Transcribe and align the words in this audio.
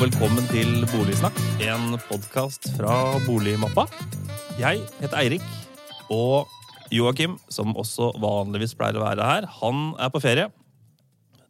velkommen 0.00 0.46
til 0.48 0.86
Boligsnakk, 0.88 1.36
en 1.60 1.98
podkast 2.06 2.70
fra 2.72 3.18
Boligmappa. 3.26 3.82
Jeg 4.56 4.78
heter 4.96 5.16
Eirik, 5.20 5.44
og 6.08 6.48
Joakim, 6.88 7.34
som 7.52 7.74
også 7.76 8.08
vanligvis 8.22 8.72
pleier 8.78 8.96
å 8.96 9.02
være 9.02 9.26
her, 9.28 9.48
han 9.58 9.90
er 10.00 10.08
på 10.08 10.22
ferie. 10.24 10.46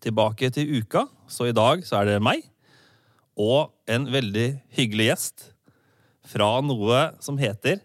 Tilbake 0.03 0.50
til 0.57 0.81
uka, 0.81 1.05
så 1.31 1.46
i 1.46 1.55
dag 1.55 1.85
så 1.86 2.00
er 2.00 2.09
det 2.09 2.25
meg 2.27 2.43
og 3.39 3.71
en 3.86 4.09
veldig 4.11 4.49
hyggelig 4.75 5.07
gjest 5.12 5.46
fra 6.32 6.57
noe 6.67 7.04
som 7.23 7.39
heter 7.39 7.79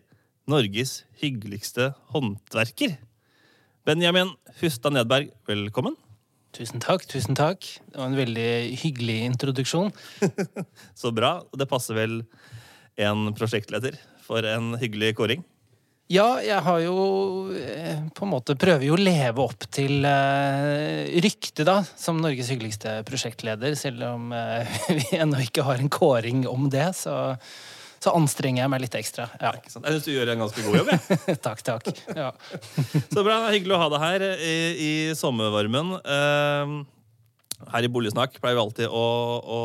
Norges 0.49 1.03
hyggeligste 1.21 1.91
håndverker. 2.15 2.97
Benjamin 3.85 4.33
Hustad 4.63 4.97
Nedberg, 4.97 5.29
velkommen. 5.45 5.93
Tusen 6.55 6.79
takk. 6.79 7.03
tusen 7.11 7.35
takk. 7.35 7.65
Det 7.91 7.99
var 7.99 8.07
en 8.07 8.15
veldig 8.15 8.51
hyggelig 8.79 9.17
introduksjon. 9.27 9.91
Så 11.01 11.11
bra. 11.11 11.41
Det 11.51 11.67
passer 11.67 11.97
vel 11.97 12.21
en 12.95 13.33
prosjektleder 13.35 13.97
for 14.23 14.45
en 14.47 14.77
hyggelig 14.79 15.15
kåring? 15.19 15.43
Ja, 16.07 16.37
jeg 16.45 16.61
har 16.61 16.79
jo 16.83 16.95
eh, 17.57 18.03
på 18.13 18.27
en 18.27 18.31
måte 18.31 18.53
prøver 18.61 18.85
jo 18.85 18.93
å 18.93 19.01
leve 19.01 19.41
opp 19.41 19.65
til 19.73 20.05
uh, 20.05 21.01
ryktet, 21.25 21.63
da, 21.65 21.79
som 21.97 22.21
Norges 22.21 22.51
hyggeligste 22.53 22.99
prosjektleder. 23.07 23.73
Selv 23.79 24.05
om 24.11 24.29
uh, 24.29 24.77
vi 24.99 25.17
ennå 25.17 25.41
ikke 25.47 25.65
har 25.65 25.81
en 25.81 25.89
kåring 25.89 26.45
om 26.47 26.69
det, 26.69 26.91
så, 26.99 27.33
så 28.03 28.13
anstrenger 28.17 28.63
jeg 28.63 28.73
meg 28.73 28.83
litt 28.83 28.97
ekstra. 28.99 29.29
Ja. 29.41 29.53
Jeg 29.59 29.71
syns 29.75 30.07
du 30.07 30.11
gjør 30.13 30.33
en 30.33 30.43
ganske 30.45 30.65
god 30.65 30.79
jobb. 30.81 30.91
Jeg. 30.93 31.37
takk, 31.47 31.63
takk. 31.65 31.89
Ja. 32.11 32.29
så 33.15 33.23
bra. 33.25 33.39
Hyggelig 33.53 33.77
å 33.77 33.81
ha 33.81 33.89
deg 33.95 34.05
her 34.05 34.27
i, 34.35 34.59
i 34.75 34.91
sommervarmen. 35.17 35.95
Uh, 36.05 37.65
her 37.71 37.87
i 37.87 37.89
Boligsnakk 37.91 38.37
pleier 38.41 38.59
vi 38.59 38.65
alltid 38.65 38.93
å, 38.93 39.07
å 39.41 39.59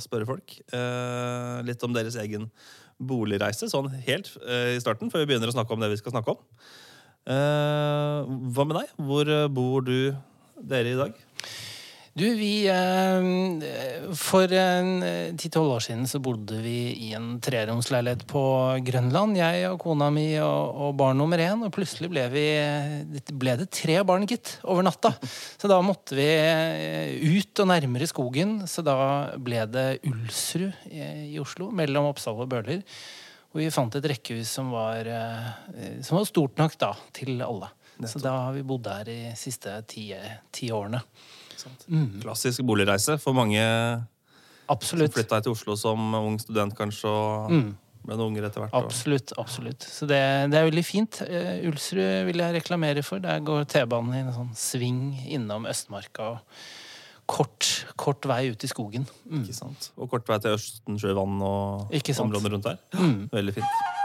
spørre 0.00 0.28
folk 0.28 0.58
litt 1.66 1.82
om 1.84 1.94
deres 1.96 2.14
egen 2.22 2.46
boligreise 2.96 3.68
sånn 3.70 3.90
helt 4.06 4.32
uh, 4.40 4.72
i 4.74 4.80
starten, 4.82 5.10
før 5.12 5.24
vi 5.24 5.32
begynner 5.32 5.52
å 5.52 5.56
snakke 5.56 5.74
om 5.74 5.82
det 5.82 5.92
vi 5.92 6.00
skal 6.00 6.14
snakke 6.14 6.34
om. 6.34 6.40
Uh, 7.26 8.22
hva 8.54 8.66
med 8.66 8.78
deg? 8.78 8.92
Hvor 9.08 9.30
uh, 9.30 9.46
bor 9.52 9.84
du 9.84 10.14
dere 10.56 10.92
i 10.92 10.98
dag? 10.98 11.16
Du, 12.16 12.24
vi 12.32 12.64
For 14.16 14.48
ti-tolv 15.36 15.74
år 15.74 15.82
siden 15.84 16.06
så 16.08 16.16
bodde 16.24 16.62
vi 16.64 16.78
i 17.04 17.10
en 17.12 17.34
treromsleilighet 17.44 18.22
på 18.30 18.44
Grønland. 18.86 19.36
Jeg 19.36 19.66
og 19.68 19.76
kona 19.82 20.08
mi 20.14 20.24
og, 20.40 20.80
og 20.80 20.94
barn 20.96 21.20
nummer 21.20 21.42
én. 21.44 21.66
Og 21.66 21.74
plutselig 21.76 22.08
ble, 22.08 22.24
vi, 22.32 22.46
ble 23.36 23.58
det 23.60 23.68
tre 23.68 23.98
barn, 24.08 24.24
gitt, 24.24 24.54
over 24.64 24.86
natta. 24.88 25.12
Så 25.60 25.68
da 25.68 25.76
måtte 25.84 26.16
vi 26.16 26.30
ut 27.36 27.64
og 27.66 27.68
nærmere 27.74 28.08
skogen. 28.08 28.62
Så 28.64 28.80
da 28.86 28.96
ble 29.36 29.66
det 29.68 29.86
Ulsrud 30.08 30.72
i, 30.88 31.04
i 31.34 31.40
Oslo, 31.42 31.68
mellom 31.68 32.08
Oppsal 32.14 32.40
og 32.40 32.48
Bøler. 32.48 32.80
Og 33.52 33.60
vi 33.60 33.68
fant 33.74 33.92
et 33.92 34.12
rekkehus 34.16 34.56
som 34.56 34.72
var, 34.72 35.12
som 36.00 36.16
var 36.16 36.30
stort 36.32 36.56
nok 36.64 36.80
da, 36.80 36.94
til 37.12 37.44
alle. 37.44 37.68
Så 38.04 38.20
da 38.20 38.34
har 38.48 38.52
vi 38.56 38.64
bodd 38.66 38.84
der 38.84 39.08
de 39.08 39.16
siste 39.38 39.72
ti, 39.88 40.10
ti 40.52 40.68
årene. 40.74 41.00
Mm. 41.88 42.20
Klassisk 42.22 42.62
boligreise 42.66 43.16
for 43.22 43.36
mange 43.36 43.62
absolutt. 44.68 45.12
som 45.12 45.16
flytta 45.16 45.40
til 45.44 45.56
Oslo 45.56 45.76
som 45.80 46.14
ung 46.18 46.38
student, 46.40 46.76
kanskje, 46.76 47.10
og 47.10 47.52
mm. 47.52 47.68
ble 48.04 48.18
noen 48.18 48.34
unger 48.34 48.48
etter 48.50 48.64
hvert. 48.64 48.76
Absolutt. 48.76 49.32
absolutt. 49.40 49.86
Så 49.88 50.08
det, 50.10 50.20
det 50.52 50.60
er 50.60 50.68
veldig 50.68 50.86
fint. 50.86 51.22
Uh, 51.24 51.68
Ulsrud 51.70 52.28
vil 52.28 52.44
jeg 52.44 52.58
reklamere 52.58 53.04
for. 53.06 53.22
Der 53.24 53.44
går 53.44 53.68
T-banen 53.72 54.18
i 54.18 54.24
en 54.24 54.34
sånn 54.36 54.52
sving 54.58 55.04
innom 55.24 55.68
Østmarka. 55.70 56.34
og 56.36 56.74
Kort, 57.26 57.66
kort 57.98 58.22
vei 58.30 58.52
ut 58.52 58.62
i 58.62 58.68
skogen. 58.70 59.02
Mm. 59.26 59.40
Ikke 59.42 59.56
sant. 59.56 59.88
Og 59.98 60.06
kort 60.12 60.28
vei 60.30 60.38
til 60.44 60.54
Østensjøvann 60.54 61.40
og 61.42 61.96
områdene 62.22 62.52
rundt 62.52 62.68
der. 62.68 62.82
Mm. 62.94 63.24
Veldig 63.32 63.56
fint. 63.56 64.04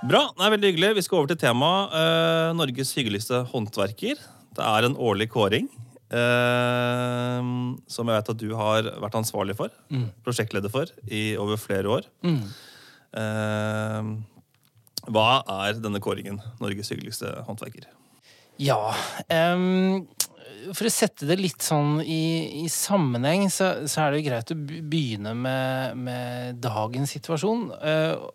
Bra. 0.00 0.30
det 0.32 0.46
er 0.46 0.52
Veldig 0.54 0.68
hyggelig. 0.70 0.90
Vi 0.96 1.04
skal 1.04 1.20
over 1.20 1.30
til 1.32 1.40
temaet 1.42 1.92
uh, 1.92 2.56
Norges 2.56 2.94
hyggeligste 2.96 3.42
håndverker. 3.50 4.20
Det 4.56 4.64
er 4.64 4.86
en 4.86 4.96
årlig 4.96 5.28
kåring. 5.32 5.68
Uh, 6.10 7.76
som 7.86 8.08
jeg 8.08 8.16
vet 8.16 8.30
at 8.32 8.40
du 8.40 8.48
har 8.58 8.88
vært 9.04 9.18
ansvarlig 9.20 9.54
for, 9.58 9.70
mm. 9.92 10.08
prosjektleder 10.26 10.72
for, 10.72 10.90
i 11.06 11.36
over 11.38 11.60
flere 11.60 11.92
år. 12.00 12.08
Mm. 12.24 12.40
Uh, 13.14 14.10
hva 15.12 15.28
er 15.66 15.78
denne 15.84 16.00
kåringen? 16.02 16.40
Norges 16.62 16.90
hyggeligste 16.92 17.30
håndverker? 17.46 17.86
Ja 18.60 18.92
um, 19.32 20.02
For 20.76 20.84
å 20.84 20.92
sette 20.92 21.24
det 21.24 21.38
litt 21.40 21.64
sånn 21.64 22.02
i, 22.04 22.64
i 22.64 22.66
sammenheng, 22.72 23.46
så, 23.52 23.86
så, 23.88 24.04
er 24.04 24.16
det 24.16 24.26
greit 24.26 24.52
å 24.52 24.58
begynne 24.60 25.32
med, 25.38 25.96
med 26.04 26.60
dagens 26.60 27.16
situasjon. 27.16 27.70
Uh, 27.80 28.28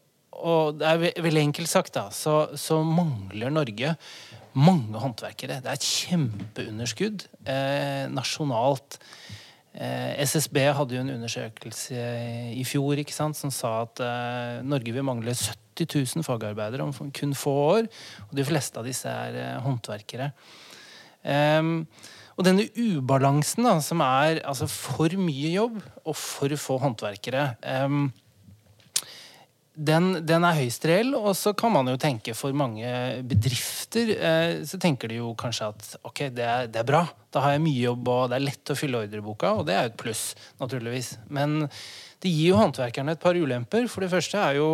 og 0.45 0.79
det 0.79 0.87
er 0.87 1.23
veldig 1.25 1.43
enkelt 1.49 1.71
sagt, 1.71 1.95
da, 1.97 2.07
så, 2.13 2.45
så 2.59 2.81
mangler 2.85 3.53
Norge 3.53 3.95
mange 4.55 4.99
håndverkere. 5.01 5.59
Det 5.63 5.71
er 5.71 5.79
et 5.79 5.87
kjempeunderskudd 5.87 7.25
eh, 7.51 8.05
nasjonalt. 8.13 8.99
Eh, 9.75 10.13
SSB 10.23 10.61
hadde 10.77 10.95
jo 10.95 11.03
en 11.03 11.15
undersøkelse 11.17 12.03
i 12.55 12.63
fjor 12.67 13.01
ikke 13.01 13.15
sant, 13.15 13.35
som 13.35 13.51
sa 13.51 13.81
at 13.83 13.99
eh, 14.03 14.61
Norge 14.63 14.95
vil 14.95 15.03
mangle 15.07 15.35
70 15.35 15.89
000 16.15 16.27
fagarbeidere 16.27 16.85
om 16.85 16.93
kun 17.11 17.35
få 17.35 17.55
år. 17.65 17.89
Og 18.29 18.37
de 18.39 18.47
fleste 18.47 18.79
av 18.79 18.87
disse 18.87 19.11
er 19.11 19.39
eh, 19.41 19.57
håndverkere. 19.65 20.31
Ehm, 21.25 21.81
og 22.35 22.47
denne 22.47 22.67
ubalansen, 22.75 23.67
da, 23.67 23.77
som 23.83 24.03
er 24.05 24.41
altså, 24.47 24.69
for 24.71 25.11
mye 25.19 25.51
jobb 25.55 25.81
og 26.05 26.15
for 26.19 26.55
få 26.59 26.79
håndverkere 26.83 27.49
ehm, 27.63 28.07
den, 29.75 30.21
den, 30.25 30.45
er 30.47 30.55
høyst 30.55 30.85
reell, 30.87 31.11
og 31.19 31.33
så 31.35 31.51
kan 31.57 31.73
man 31.73 31.89
jo 31.91 31.97
tenke 31.99 32.35
for 32.37 32.55
mange 32.55 32.87
bedrifter 33.27 34.13
eh, 34.15 34.63
Så 34.67 34.79
tenker 34.81 35.11
de 35.11 35.19
jo 35.19 35.33
kanskje 35.39 35.67
at 35.73 35.89
ok, 36.07 36.25
det 36.35 36.47
er, 36.47 36.71
det 36.71 36.79
er, 36.81 36.87
bra, 36.87 37.03
da 37.35 37.43
har 37.43 37.55
jeg 37.55 37.65
mye 37.65 37.83
jobb, 37.83 38.09
og 38.11 38.31
det 38.31 38.39
er 38.39 38.47
lett 38.47 38.71
å 38.71 38.79
fylle 38.79 39.03
ordreboka, 39.03 39.53
og 39.59 39.67
det 39.67 39.75
er 39.75 39.87
jo 39.87 39.93
et 39.93 40.01
pluss, 40.01 40.25
naturligvis. 40.61 41.15
Men 41.27 41.67
det 42.25 42.31
gir 42.31 42.53
jo 42.53 42.59
håndverkerne 42.59 43.13
et 43.13 43.21
par 43.21 43.37
ulemper. 43.37 43.85
For 43.91 44.01
det 44.01 44.09
første 44.09 44.39
er 44.41 44.57
jo 44.57 44.69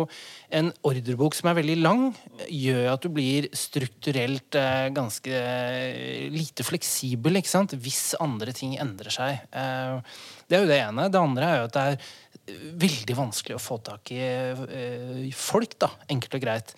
en 0.54 0.70
ordrebok 0.88 1.36
som 1.36 1.50
er 1.50 1.58
veldig 1.58 1.78
lang, 1.82 2.04
gjør 2.46 2.92
at 2.94 3.04
du 3.04 3.10
blir 3.12 3.48
strukturelt 3.56 4.56
eh, 4.58 4.88
ganske 4.94 5.32
eh, 5.36 6.28
lite 6.32 6.64
fleksibel, 6.64 7.40
ikke 7.40 7.52
sant? 7.52 7.76
hvis 7.76 8.14
andre 8.22 8.54
ting 8.56 8.78
endrer 8.80 9.12
seg. 9.12 9.42
Eh, 9.52 10.22
det 10.48 10.58
er 10.58 10.64
jo 10.64 10.70
det 10.70 10.80
ene. 10.80 11.08
Det 11.12 11.20
andre 11.20 11.48
er 11.50 11.60
jo 11.60 11.68
at 11.68 11.76
det 11.76 11.86
er 11.90 12.12
veldig 12.46 13.16
vanskelig 13.16 13.56
å 13.56 13.62
få 13.62 13.78
tak 13.84 14.12
i 14.14 14.20
eh, 14.22 15.30
folk, 15.36 15.76
da, 15.80 15.92
enkelt 16.10 16.38
og 16.38 16.42
greit. 16.42 16.74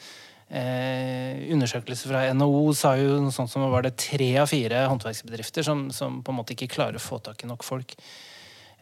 Eh, 0.54 1.40
undersøkelser 1.54 2.12
fra 2.12 2.26
NHO 2.36 2.74
sa 2.76 2.92
jo 3.00 3.16
noe 3.22 3.32
sånt 3.34 3.50
som 3.50 3.64
var 3.72 3.86
det 3.86 3.96
tre 3.98 4.28
av 4.42 4.50
fire 4.50 4.84
håndverksbedrifter 4.90 5.64
som, 5.66 5.86
som, 5.94 6.20
på 6.22 6.34
en 6.34 6.38
måte 6.42 6.52
ikke 6.54 6.70
klarer 6.76 7.00
å 7.00 7.02
få 7.02 7.18
tak 7.24 7.42
i 7.42 7.48
nok 7.48 7.64
folk. 7.64 7.96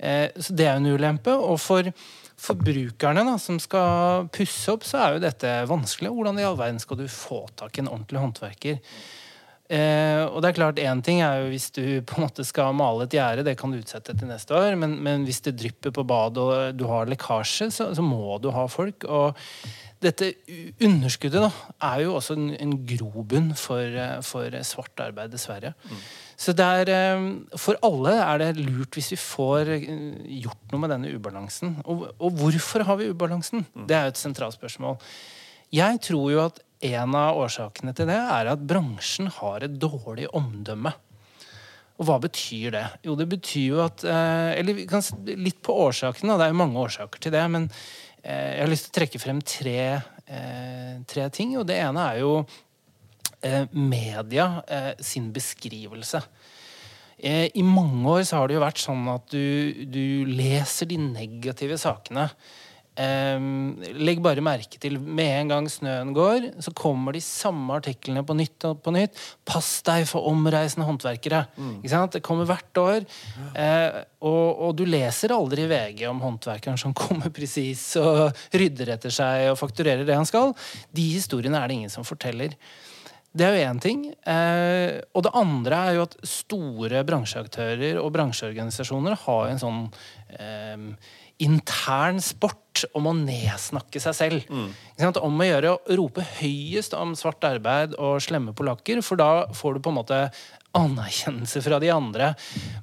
Eh, 0.02 0.28
så 0.34 0.56
det 0.58 0.66
er 0.66 0.76
jo 0.76 0.82
en 0.82 0.98
ulempe. 0.98 1.34
Og 1.38 1.60
for 1.62 1.88
forbrukerne 2.42 3.22
da, 3.28 3.38
som 3.38 3.60
skal 3.62 4.26
pusse 4.34 4.74
opp, 4.74 4.86
så 4.88 4.98
er 4.98 5.16
jo 5.16 5.24
dette 5.24 5.54
vanskelig. 5.70 6.10
Hvordan 6.10 6.40
i 6.42 6.46
all 6.48 6.58
verden 6.58 6.82
skal 6.82 6.98
du 6.98 7.06
få 7.06 7.44
tak 7.58 7.78
i 7.78 7.84
en 7.84 7.92
ordentlig 7.92 8.24
håndverker? 8.24 8.80
Eh, 9.72 10.22
og 10.26 10.42
det 10.44 10.50
er 10.50 10.56
klart, 10.58 10.80
Én 10.82 11.00
ting 11.04 11.22
er 11.24 11.40
jo 11.40 11.52
hvis 11.52 11.70
du 11.72 11.84
på 12.08 12.18
en 12.18 12.26
måte 12.26 12.44
skal 12.44 12.74
male 12.76 13.06
et 13.06 13.16
gjerde, 13.16 13.46
det 13.46 13.56
kan 13.60 13.72
du 13.72 13.80
utsette 13.80 14.14
til 14.16 14.28
neste 14.28 14.56
år. 14.56 14.76
Men, 14.80 14.98
men 15.04 15.24
hvis 15.28 15.40
det 15.46 15.56
drypper 15.60 15.94
på 15.96 16.04
badet 16.08 16.42
og 16.42 16.76
du 16.76 16.84
har 16.90 17.08
lekkasje, 17.10 17.70
så, 17.72 17.92
så, 17.96 18.04
må 18.04 18.36
du 18.42 18.50
ha 18.52 18.66
folk. 18.70 19.06
Og 19.08 19.38
dette 20.02 20.32
underskuddet 20.82 21.44
da, 21.44 21.50
er 21.92 22.02
jo 22.02 22.16
også 22.18 22.34
en, 22.34 22.50
en 22.58 22.74
grobunn 22.88 23.52
for, 23.56 24.00
for, 24.26 24.58
svart 24.66 25.04
arbeid, 25.04 25.30
dessverre. 25.32 25.72
Mm. 25.86 26.00
Så 26.42 26.54
er, 26.58 26.90
eh, 26.90 27.28
for 27.60 27.78
alle 27.86 28.16
er 28.18 28.42
det 28.42 28.64
lurt 28.64 28.98
hvis 28.98 29.12
vi 29.14 29.20
får 29.20 29.70
eh, 29.76 29.86
gjort 30.42 30.74
noe 30.74 30.82
med 30.82 30.92
denne 30.92 31.14
ubalansen. 31.14 31.78
Og, 31.86 32.10
og 32.18 32.42
hvorfor 32.42 32.84
har 32.88 32.98
vi 33.00 33.12
ubalansen? 33.14 33.64
Mm. 33.72 33.86
Det 33.86 33.96
er 33.96 34.08
jo 34.08 34.16
et 34.16 34.20
sentralt 34.20 34.58
spørsmål. 34.58 34.98
Jeg 35.72 36.02
tror 36.04 36.28
jo 36.34 36.42
at 36.50 36.60
en 36.82 37.14
av 37.14 37.38
årsakene 37.38 37.94
til 37.96 38.08
det 38.10 38.18
er 38.18 38.50
at 38.52 38.62
bransjen 38.66 39.30
har 39.38 39.64
et 39.64 39.74
dårlig 39.80 40.28
omdømme. 40.34 40.92
Og 42.00 42.08
hva 42.08 42.16
betyr 42.22 42.72
det? 42.74 42.86
Jo, 43.06 43.14
det 43.18 43.28
betyr 43.30 43.66
jo 43.68 43.82
at 43.84 44.02
eh, 44.08 44.58
Eller 44.58 44.80
litt 45.38 45.60
på 45.62 45.76
årsakene. 45.84 46.34
Det 46.38 46.48
er 46.48 46.54
jo 46.54 46.62
mange 46.62 46.82
årsaker 46.82 47.22
til 47.22 47.34
det. 47.34 47.44
Men 47.52 47.68
eh, 48.24 48.56
jeg 48.56 48.64
har 48.64 48.72
lyst 48.72 48.88
til 48.88 48.94
å 48.94 48.96
trekke 48.98 49.22
frem 49.22 49.42
tre, 49.46 49.78
eh, 50.26 50.94
tre 51.06 51.28
ting. 51.34 51.54
Og 51.60 51.68
det 51.68 51.78
ene 51.84 52.08
er 52.10 52.22
jo 52.24 52.34
media 53.74 54.44
sin 55.02 55.32
beskrivelse. 55.34 56.20
I 57.18 57.64
mange 57.66 58.12
år 58.12 58.20
så 58.22 58.38
har 58.38 58.46
det 58.46 58.54
jo 58.54 58.60
vært 58.62 58.78
sånn 58.78 59.00
at 59.10 59.34
du, 59.34 59.82
du 59.90 60.30
leser 60.30 60.86
de 60.86 61.00
negative 61.02 61.74
sakene 61.82 62.28
Um, 62.92 63.78
legg 64.04 64.18
bare 64.20 64.42
merke 64.44 64.76
til 64.76 64.98
med 65.00 65.30
en 65.38 65.48
gang 65.48 65.68
snøen 65.72 66.10
går, 66.12 66.50
så 66.60 66.74
kommer 66.76 67.16
de 67.16 67.22
samme 67.24 67.78
artiklene 67.78 68.20
på 68.28 68.36
nytt 68.36 68.66
og 68.68 68.82
på 68.84 68.92
nytt. 68.92 69.16
Pass 69.48 69.78
deg 69.86 70.04
for 70.10 70.28
omreisende 70.28 70.84
håndverkere. 70.84 71.46
Mm. 71.56 71.80
Det 72.12 72.20
kommer 72.24 72.50
hvert 72.50 72.82
år. 72.82 73.08
Uh, 73.56 74.02
og, 74.20 74.46
og, 74.68 74.70
du 74.76 74.84
leser 74.84 75.32
aldri 75.32 75.64
i 75.64 75.72
VG 75.72 76.04
om 76.10 76.20
håndverkeren 76.20 76.80
som 76.80 76.92
kommer 76.96 77.32
presis 77.32 77.94
og 78.00 78.28
rydder 78.52 78.94
etter 78.98 79.14
seg 79.14 79.48
og 79.54 79.60
fakturerer 79.60 80.04
det 80.08 80.18
han 80.18 80.28
skal. 80.28 80.52
De 80.92 81.08
historiene 81.14 81.62
er 81.62 81.72
det 81.72 81.80
ingen 81.80 81.96
som 81.96 82.04
forteller. 82.04 82.58
Det 83.32 83.46
er 83.46 83.54
jo 83.56 83.68
én 83.70 83.80
ting. 83.80 84.04
Eh, 84.28 85.00
og 85.16 85.24
det 85.24 85.32
andre 85.40 85.80
er 85.86 85.96
jo 85.96 86.04
at 86.04 86.18
store 86.28 87.00
bransjeaktører 87.08 87.96
og 88.02 88.12
bransjeorganisasjoner 88.12 89.16
har 89.24 89.48
en 89.48 89.62
sånn 89.62 89.80
eh, 90.36 90.84
intern 91.42 92.20
sport 92.22 92.84
om 92.96 93.08
å 93.10 93.14
nedsnakke 93.16 94.00
seg 94.02 94.16
selv. 94.16 94.48
Mm. 94.48 94.70
Om 95.20 95.42
å 95.42 95.48
gjøre 95.48 95.74
å 95.74 95.96
rope 96.00 96.24
høyest 96.38 96.96
om 96.98 97.16
svart 97.18 97.44
arbeid 97.46 97.96
og 97.98 98.22
slemme 98.24 98.54
polakker, 98.56 99.02
for 99.04 99.20
da 99.20 99.48
får 99.56 99.76
du 99.76 99.84
på 99.84 99.92
en 99.92 100.00
måte 100.00 100.20
anerkjennelse 100.78 101.62
fra 101.64 101.80
de 101.82 101.90
andre. 101.92 102.32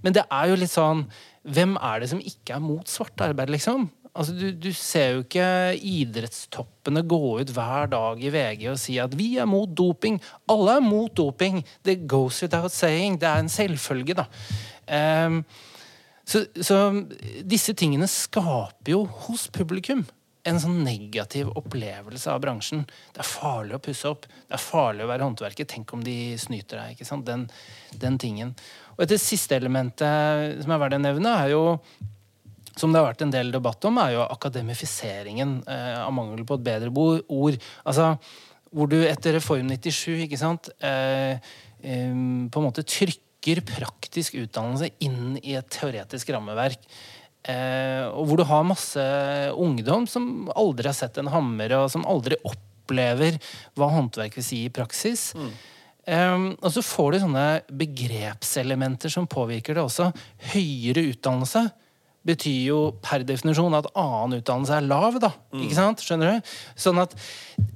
Men 0.04 0.16
det 0.16 0.28
er 0.28 0.52
jo 0.52 0.60
litt 0.62 0.76
sånn 0.76 1.08
Hvem 1.50 1.78
er 1.82 2.02
det 2.04 2.10
som 2.12 2.20
ikke 2.20 2.58
er 2.58 2.62
mot 2.62 2.90
svart 2.92 3.22
arbeid, 3.24 3.50
liksom? 3.50 3.88
Altså, 4.12 4.34
du, 4.36 4.50
du, 4.52 4.68
ser 4.76 5.14
jo 5.14 5.22
ikke 5.24 5.46
idrettstoppene 5.88 7.06
gå 7.08 7.20
ut 7.40 7.54
hver 7.56 7.88
dag 7.94 8.20
i 8.20 8.32
VG 8.34 8.66
og 8.74 8.80
si 8.82 8.98
at 9.00 9.16
'vi 9.16 9.38
er 9.40 9.48
mot 9.48 9.70
doping'. 9.70 10.20
Alle 10.52 10.76
er 10.76 10.84
mot 10.84 11.14
doping. 11.16 11.64
Det 11.86 12.08
goes 12.12 12.42
without 12.44 12.74
saying. 12.76 13.18
Det 13.22 13.30
er 13.30 13.40
en 13.40 13.50
selvfølge, 13.50 14.20
da. 14.20 14.28
Um, 14.90 15.46
så, 16.30 16.44
så, 16.62 16.78
disse 17.50 17.74
tingene 17.78 18.08
skaper 18.10 18.94
jo 18.94 19.04
hos 19.26 19.48
publikum 19.54 20.04
en 20.48 20.60
sånn 20.62 20.84
negativ 20.86 21.50
opplevelse 21.60 22.30
av 22.32 22.42
bransjen. 22.44 22.86
Det 23.14 23.24
er 23.24 23.28
farlig 23.28 23.76
å 23.76 23.82
pusse 23.84 24.08
opp. 24.10 24.28
Det 24.48 24.56
er 24.56 24.64
farlig 24.64 25.04
å 25.06 25.10
være 25.10 25.26
håndverker. 25.26 25.68
Tenk 25.70 25.92
om 25.94 26.04
de 26.06 26.38
snyter 26.40 26.80
deg. 26.80 26.94
ikke 26.96 27.08
sant? 27.08 27.26
Den, 27.28 27.48
den 28.02 28.18
tingen. 28.22 28.54
Og 28.96 29.04
et 29.06 29.16
siste 29.22 29.58
elementet 29.58 30.64
som 30.64 30.74
er 30.74 30.82
verdt 30.82 30.98
å 30.98 31.02
nevne, 31.04 31.36
er 31.44 31.54
jo 31.54 31.64
som 32.80 32.94
det 32.94 33.02
har 33.02 33.10
vært 33.10 33.26
en 33.26 33.34
del 33.34 33.50
debatt 33.52 33.84
om, 33.90 33.98
er 34.00 34.14
jo 34.16 34.22
akademifiseringen 34.24 35.58
eh, 35.68 35.98
av 36.00 36.14
mangel 36.16 36.46
på 36.48 36.56
et 36.56 36.68
bedre 36.70 36.94
ord. 36.96 37.58
Altså, 37.84 38.14
hvor 38.72 38.88
du 38.88 39.02
etter 39.04 39.36
Reform 39.36 39.68
97 39.68 40.24
ikke 40.24 40.40
sant, 40.40 40.70
eh, 40.80 41.42
eh, 41.82 42.14
på 42.48 42.62
en 42.62 42.70
måte 42.70 42.86
trykker 42.88 43.29
pakker 43.40 43.62
praktisk 43.64 44.36
utdannelse 44.36 44.90
inn 45.00 45.40
i 45.42 45.56
et 45.56 45.70
teoretisk 45.72 46.30
rammeverk. 46.30 46.80
Eh, 47.48 48.06
og 48.12 48.28
hvor 48.28 48.38
du 48.38 48.44
har 48.44 48.68
masse 48.68 49.00
ungdom 49.56 50.08
som 50.08 50.50
aldri 50.56 50.88
har 50.88 50.94
sett 50.98 51.18
en 51.18 51.32
hammer, 51.32 51.72
og 51.80 51.90
som 51.92 52.06
aldri 52.06 52.36
opplever 52.44 53.40
hva 53.76 53.90
håndverk 53.94 54.36
vil 54.36 54.44
si 54.44 54.66
i 54.66 54.70
praksis. 54.70 55.34
Mm. 55.36 55.52
Um, 56.10 56.46
og 56.64 56.72
så 56.74 56.82
får 56.82 57.12
du 57.12 57.20
sånne 57.22 57.48
begrepselementer 57.70 59.12
som 59.14 59.28
påvirker 59.30 59.78
det 59.78 59.84
også. 59.84 60.10
Høyere 60.52 61.06
utdannelse 61.14 61.70
betyr 62.30 62.60
jo 62.70 62.80
per 63.04 63.26
definisjon 63.28 63.78
at 63.78 63.90
annen 63.98 64.40
utdannelse 64.40 64.78
er 64.78 64.88
lav. 64.88 65.20
da, 65.22 65.34
mm. 65.52 65.66
ikke 65.66 65.80
sant? 65.80 66.06
Skjønner 66.06 66.38
du? 66.38 66.54
Sånn 66.80 67.02
at 67.02 67.18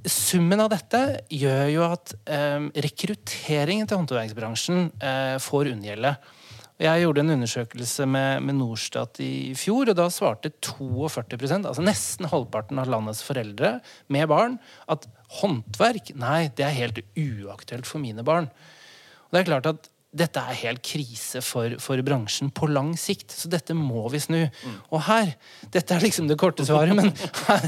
Summen 0.08 0.62
av 0.64 0.70
dette 0.72 1.00
gjør 1.32 1.66
jo 1.72 1.84
at 1.86 2.14
eh, 2.24 2.70
rekrutteringen 2.86 3.88
til 3.88 4.00
håndverksbransjen 4.00 4.88
eh, 4.96 5.36
får 5.42 5.74
unngjelde. 5.74 6.14
Jeg 6.82 7.04
gjorde 7.04 7.22
en 7.22 7.32
undersøkelse 7.36 8.04
med, 8.10 8.42
med 8.42 8.56
Norstat 8.58 9.20
i 9.22 9.52
fjor, 9.58 9.92
og 9.92 9.98
da 9.98 10.08
svarte 10.10 10.50
42% 10.58 11.68
altså 11.70 11.84
nesten 11.84 12.26
halvparten 12.32 12.80
av 12.82 12.90
landets 12.90 13.22
foreldre 13.22 13.76
med 14.10 14.26
barn, 14.32 14.56
at 14.90 15.06
håndverk 15.38 16.10
nei, 16.18 16.48
det 16.56 16.66
er 16.66 16.78
helt 16.80 16.98
uaktuelt 17.14 17.86
for 17.86 18.02
mine 18.02 18.26
barn. 18.26 18.50
Og 19.28 19.36
det 19.36 19.44
er 19.44 19.50
klart 19.52 19.70
at 19.70 19.86
dette 20.14 20.38
er 20.38 20.58
helt 20.60 20.82
krise 20.86 21.40
for, 21.42 21.74
for, 21.82 22.00
bransjen 22.06 22.52
på 22.54 22.68
lang 22.70 22.92
sikt. 22.98 23.34
Så 23.34 23.50
dette 23.50 23.74
må 23.74 24.04
vi 24.12 24.20
snu. 24.22 24.40
Mm. 24.46 24.76
Og 24.94 25.02
her 25.08 25.32
Dette 25.74 25.96
er 25.96 26.04
liksom 26.04 26.28
det 26.30 26.38
korte 26.40 26.66
svaret, 26.66 26.94
men 26.94 27.10
her, 27.48 27.66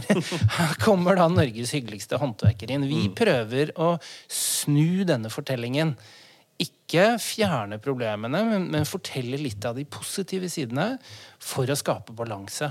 her 0.58 0.76
kommer 0.82 1.18
da 1.18 1.26
Norges 1.32 1.74
hyggeligste 1.74 2.20
håndverker 2.22 2.70
inn. 2.70 2.86
Vi 2.86 3.08
mm. 3.08 3.16
prøver 3.18 3.72
å 3.82 3.96
snu 4.30 5.02
denne 5.08 5.32
fortellingen. 5.32 5.96
Ikke 6.62 7.16
fjerne 7.20 7.80
problemene, 7.82 8.44
men, 8.48 8.68
men 8.72 8.86
fortelle 8.88 9.40
litt 9.40 9.66
av 9.66 9.76
de 9.76 9.84
positive 9.84 10.48
sidene 10.52 10.94
for 11.42 11.68
å 11.68 11.76
skape 11.76 12.14
balanse. 12.16 12.70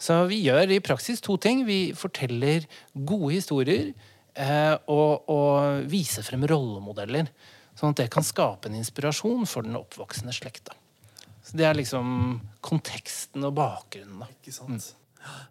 Så 0.00 0.16
vi 0.30 0.42
gjør 0.44 0.76
i 0.76 0.82
praksis 0.84 1.24
to 1.24 1.36
ting. 1.40 1.64
Vi 1.68 1.90
forteller 1.96 2.68
gode 2.92 3.32
historier 3.34 3.90
eh, 4.34 4.76
og, 4.92 5.28
og 5.32 5.88
viser 5.90 6.24
frem 6.24 6.44
rollemodeller. 6.48 7.32
Sånn 7.80 7.94
at 7.94 8.02
det 8.02 8.10
kan 8.12 8.26
skape 8.26 8.68
en 8.68 8.76
inspirasjon 8.76 9.46
for 9.48 9.64
den 9.64 9.78
oppvoksende 9.78 10.34
slekta. 10.36 10.74
Så 11.40 11.56
Det 11.56 11.64
er 11.64 11.78
liksom 11.78 12.40
konteksten 12.60 13.44
og 13.48 13.54
bakgrunnen. 13.56 14.20
da. 14.20 14.28
Ikke 14.36 14.52
sant? 14.52 14.68
Mm. 14.68 14.96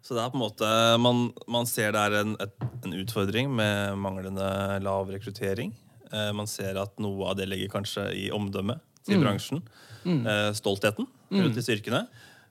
Så 0.02 0.14
det 0.14 0.22
er 0.22 0.30
på 0.30 0.38
en 0.38 0.44
måte, 0.44 0.70
man, 1.02 1.31
man 1.50 1.66
ser 1.70 1.94
det 1.94 2.02
er 2.02 2.18
en, 2.22 2.36
et, 2.42 2.54
en, 2.86 2.94
utfordring 3.02 3.50
med 3.54 3.98
manglende 3.98 4.46
lav 4.86 5.10
rekruttering. 5.10 5.74
Eh, 6.12 6.31
man 6.34 6.50
ser 6.50 6.78
at 6.81 6.94
noe 7.02 7.31
av 7.31 7.38
det 7.38 7.50
ligger 7.50 7.74
kanskje 7.74 8.08
i 8.18 8.30
omdømmet 8.34 8.81
til 9.06 9.18
mm. 9.18 9.26
bransjen. 9.26 9.64
Mm. 10.06 10.22
Eh, 10.26 10.52
stoltheten 10.58 11.10
rundt 11.34 11.52
mm. 11.52 11.58
disse 11.58 11.74
yrkene. 11.74 12.06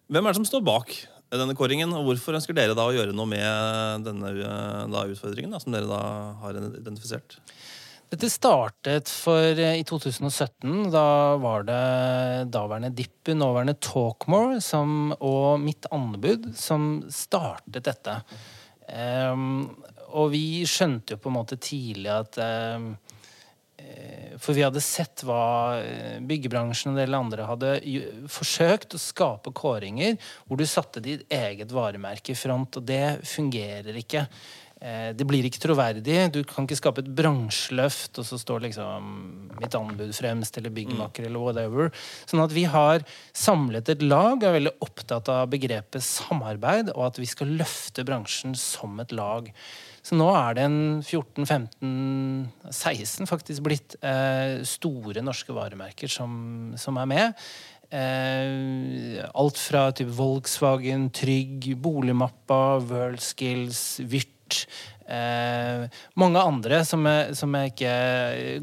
Hvem 0.09 0.27
er 0.27 0.35
det 0.35 0.41
som 0.41 0.49
står 0.49 0.67
bak 0.67 0.95
denne 1.29 1.55
kåringen, 1.59 1.91
og 1.93 2.07
hvorfor 2.07 2.39
ønsker 2.39 2.57
dere 2.57 2.77
da 2.77 2.87
å 2.89 2.95
gjøre 2.95 3.15
noe 3.15 3.29
med 3.31 4.07
denne 4.07 4.35
eh, 4.35 4.85
da, 4.91 5.07
utfordringen 5.11 5.55
da, 5.55 5.63
som 5.63 5.75
dere 5.75 5.91
da 5.91 6.03
har 6.43 6.59
identifisert? 6.59 7.41
Dette 8.08 8.31
startet 8.32 9.10
for 9.12 9.58
eh, 9.60 9.81
i 9.82 9.84
2017. 9.84 10.88
Da 10.93 11.37
var 11.43 11.66
det 11.69 12.49
daværende 12.55 12.88
Dippu, 12.96 13.34
nåværende 13.37 13.76
Talkmore 13.84 14.62
som, 14.64 15.12
og 15.20 15.60
Mitt 15.60 15.84
anbud 15.93 16.49
som 16.56 17.02
startet 17.12 17.84
dette. 17.90 18.14
Um, 18.88 19.69
og 20.16 20.31
vi 20.32 20.64
skjønte 20.64 21.14
jo 21.14 21.20
på 21.20 21.28
en 21.28 21.37
måte 21.37 21.58
tidlig 21.60 22.08
at 22.08 22.38
um, 22.40 22.94
For 24.40 24.56
vi 24.56 24.62
hadde 24.64 24.81
sett 24.81 25.20
hva 25.28 25.76
byggebransjen 26.25 26.94
og 26.94 26.94
en 26.94 27.02
del 27.02 27.16
andre 27.19 27.44
hadde 27.50 27.75
forsøkt 28.32 28.96
å 28.96 29.02
skape 29.02 29.52
kåringer 29.52 30.16
hvor 30.46 30.56
du 30.56 30.64
satte 30.64 31.05
ditt 31.05 31.27
eget 31.29 31.74
varemerke 31.77 32.32
i 32.32 32.38
front, 32.38 32.81
og 32.81 32.88
det 32.88 33.20
fungerer 33.29 34.00
ikke. 34.00 34.24
Eh, 34.79 35.11
det 35.17 35.25
blir 35.27 35.43
ikke 35.47 35.61
troverdig. 35.65 36.32
Du 36.35 36.43
kan 36.47 36.65
ikke 36.67 36.77
skape 36.79 37.01
et 37.03 37.15
bransjeløft, 37.19 38.19
og 38.20 38.25
så 38.29 38.37
står 38.39 38.61
liksom 38.69 39.01
mitt 39.58 39.75
anbud 39.75 40.13
fremst, 40.15 40.58
eller 40.61 40.70
byggmaker, 40.75 41.23
mm. 41.25 41.29
eller 41.29 41.41
whatever. 41.43 41.85
Sånn 42.31 42.44
at 42.44 42.53
vi 42.55 42.65
har 42.70 42.97
samlet 43.37 43.89
et 43.91 44.03
lag, 44.06 44.43
er 44.43 44.58
veldig 44.61 44.75
opptatt 44.85 45.27
av 45.35 45.51
begrepet 45.51 46.03
samarbeid, 46.05 46.87
og 46.94 47.03
at 47.11 47.17
vi 47.19 47.27
skal 47.31 47.56
løfte 47.58 48.06
bransjen 48.06 48.53
som 48.58 49.01
et 49.03 49.13
lag. 49.17 49.43
Så 50.06 50.13
nå 50.17 50.29
er 50.31 50.55
det 50.56 50.65
en 50.69 50.81
14-15-16 51.03 53.27
faktisk 53.29 53.63
blitt 53.67 53.97
eh, 53.99 54.63
store 54.65 55.23
norske 55.27 55.53
varemerker 55.53 56.08
som, 56.08 56.31
som 56.81 56.97
er 57.03 57.06
med. 57.11 57.35
Eh, 57.89 59.25
alt 59.27 59.58
fra 59.58 59.93
typ 59.97 60.08
Volkswagen, 60.17 61.11
Trygg, 61.11 61.77
Boligmappa, 61.82 62.79
Worldskills, 62.89 64.01
Vyrt 64.06 64.38
Eh, 65.08 65.84
mange 66.20 66.40
andre 66.44 66.82
som 66.84 67.06
jeg, 67.08 67.36
som 67.38 67.55
jeg, 67.56 67.72
ikke 67.72 67.93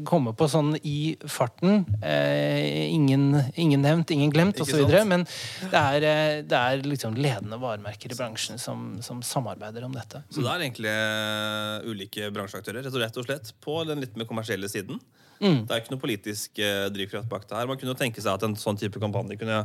kommer 0.06 0.36
på 0.38 0.46
sånn 0.50 0.76
i 0.86 1.16
farten. 1.26 1.82
Eh, 1.98 2.86
ingen, 2.92 3.32
ingen, 3.58 3.82
nevnt, 3.82 4.12
ingen 4.14 4.30
glemt, 4.30 4.60
osv. 4.62 4.84
Men 5.08 5.26
det 5.72 5.80
er, 5.80 6.06
eh, 6.06 6.36
det 6.46 6.60
er 6.60 6.86
liksom 6.86 7.18
ledende 7.18 7.58
varemerker 7.62 8.14
i 8.14 8.18
bransjen 8.18 8.62
som, 8.62 8.94
som, 9.02 9.24
samarbeider 9.26 9.88
om 9.88 9.96
dette. 9.96 10.22
Så 10.30 10.44
det 10.44 10.52
er 10.52 10.64
egentlig 10.68 10.94
uh, 10.94 11.90
ulike 11.90 12.30
bransjeaktører 12.30 12.86
rett 12.86 13.18
og 13.18 13.26
slett 13.26 13.50
på 13.64 13.80
den 13.88 14.04
litt 14.04 14.14
mer 14.18 14.30
kommersielle 14.30 14.70
siden? 14.70 15.02
Mm. 15.42 15.64
Det 15.66 15.72
er 15.72 15.82
ikke 15.82 15.96
noe 15.96 16.04
politisk 16.06 16.62
uh, 16.62 16.86
drivkraft 16.94 17.30
bak 17.32 17.50
det 17.50 17.58
her. 17.58 17.66
Man 17.68 17.80
kunne 17.80 17.98
tenke 17.98 18.22
seg 18.22 18.36
at 18.36 18.46
en 18.46 18.54
sånn 18.60 18.78
type 18.78 19.02
kampanje 19.02 19.40
kunne 19.40 19.64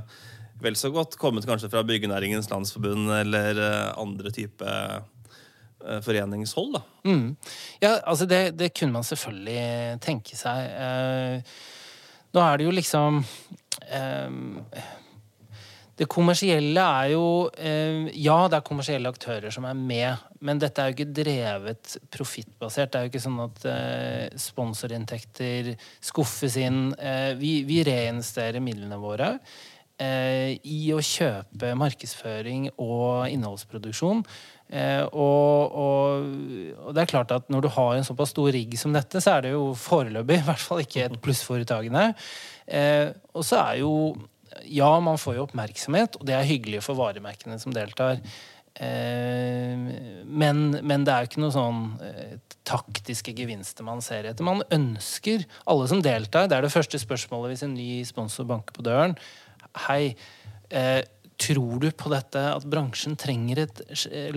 vel 0.62 0.76
så 0.78 0.90
godt 0.94 1.16
kommet 1.22 1.46
kanskje 1.46 1.70
fra 1.74 1.82
Byggenæringens 1.86 2.50
Landsforbund 2.50 3.10
eller 3.22 3.58
andre 3.98 4.34
type 4.34 4.66
Eh, 4.66 5.00
foreningshold. 6.06 6.74
da. 6.78 6.82
Mm. 7.08 7.36
Ja, 7.82 7.98
altså 8.06 8.26
det, 8.30 8.58
det, 8.60 8.74
kunne 8.78 9.00
man 9.00 9.08
selvfølgelig 9.08 10.00
tenke 10.04 10.38
seg. 10.38 10.66
Eh, 10.72 11.54
nå 12.32 12.42
er 12.46 12.58
det 12.58 12.68
jo 12.68 12.72
liksom 12.72 13.18
eh, 13.92 14.36
Det 16.00 16.08
kommersielle 16.10 16.84
er 17.02 17.10
jo 17.12 17.26
eh, 17.58 18.08
Ja, 18.16 18.38
det 18.48 18.60
er 18.60 18.68
kommersielle 18.68 19.12
aktører 19.12 19.52
som 19.54 19.68
er 19.68 19.76
med, 19.76 20.24
men 20.40 20.62
dette 20.62 20.82
er 20.82 20.92
jo 20.92 20.96
ikke 20.96 21.18
drevet 21.24 21.98
profittbasert. 22.14 22.94
Det 22.94 23.00
er 23.00 23.06
jo 23.06 23.12
ikke 23.12 23.26
sånn 23.26 23.44
at 23.44 23.68
eh, 23.74 24.40
sponsorinntekter 24.40 25.74
skuffes 26.00 26.58
inn. 26.62 26.90
Eh, 26.98 27.34
vi, 27.42 27.60
vi 27.68 27.84
reinvesterer 27.88 28.64
midlene 28.64 29.02
våre. 29.02 29.36
eh, 30.02 30.58
i 30.64 30.82
å 30.96 31.02
kjøpe 31.04 31.76
markedsføring 31.80 32.70
og 32.82 33.30
innholdsproduksjon. 33.32 34.24
Eh, 34.72 35.04
og, 35.04 35.74
og, 35.76 36.28
og, 36.80 36.92
det 36.96 37.04
er 37.04 37.12
klart 37.12 37.34
at 37.36 37.50
når 37.52 37.66
du 37.66 37.70
har 37.76 37.98
en 37.98 38.08
såpass 38.08 38.32
stor 38.32 38.54
rigg 38.56 38.78
som 38.80 38.96
dette, 38.96 39.20
så 39.20 39.36
er 39.36 39.48
det 39.48 39.52
jo 39.52 39.74
foreløpig 39.76 40.38
i 40.40 40.46
hvert 40.48 40.64
fall 40.64 40.84
ikke 40.86 41.10
et 41.10 41.18
pluss. 41.24 41.44
Eh, 41.52 43.08
og 43.36 43.44
så 43.48 43.60
er 43.66 43.82
jo 43.84 43.94
Ja, 44.68 45.00
man 45.00 45.20
får 45.20 45.38
jo 45.38 45.44
oppmerksomhet, 45.46 46.18
og 46.20 46.26
det 46.28 46.36
er 46.36 46.48
hyggelig 46.48 46.82
for 46.84 47.00
varemerkene 47.00 47.60
som 47.60 47.72
deltar. 47.76 48.20
Eh, 48.76 49.76
men, 50.26 50.60
men, 50.80 51.04
det 51.04 51.12
er 51.12 51.24
jo 51.24 51.30
ikke 51.30 51.44
noe 51.44 51.54
sånn 51.56 51.82
eh, 52.08 52.36
taktiske 52.68 53.34
gevinster 53.36 53.88
man 53.88 54.04
ser 54.04 54.30
etter. 54.30 54.48
Man 54.48 54.64
ønsker, 54.72 55.44
alle 55.68 55.88
som 55.92 56.04
deltar 56.04 56.48
Det 56.48 56.58
er 56.58 56.66
det 56.66 56.74
første 56.74 57.00
spørsmålet 57.02 57.52
hvis 57.52 57.66
en 57.68 57.76
ny 57.76 57.90
sponsor 58.08 58.48
banker 58.48 58.76
på 58.78 58.86
døren. 58.88 59.18
Hei, 59.88 60.16
eh, 60.72 61.02
tror 61.42 61.82
du 61.82 61.90
på 61.92 62.12
dette, 62.14 62.46
at 62.54 62.70
bransjen 62.70 63.18
trenger 63.20 63.66
et 63.66 63.84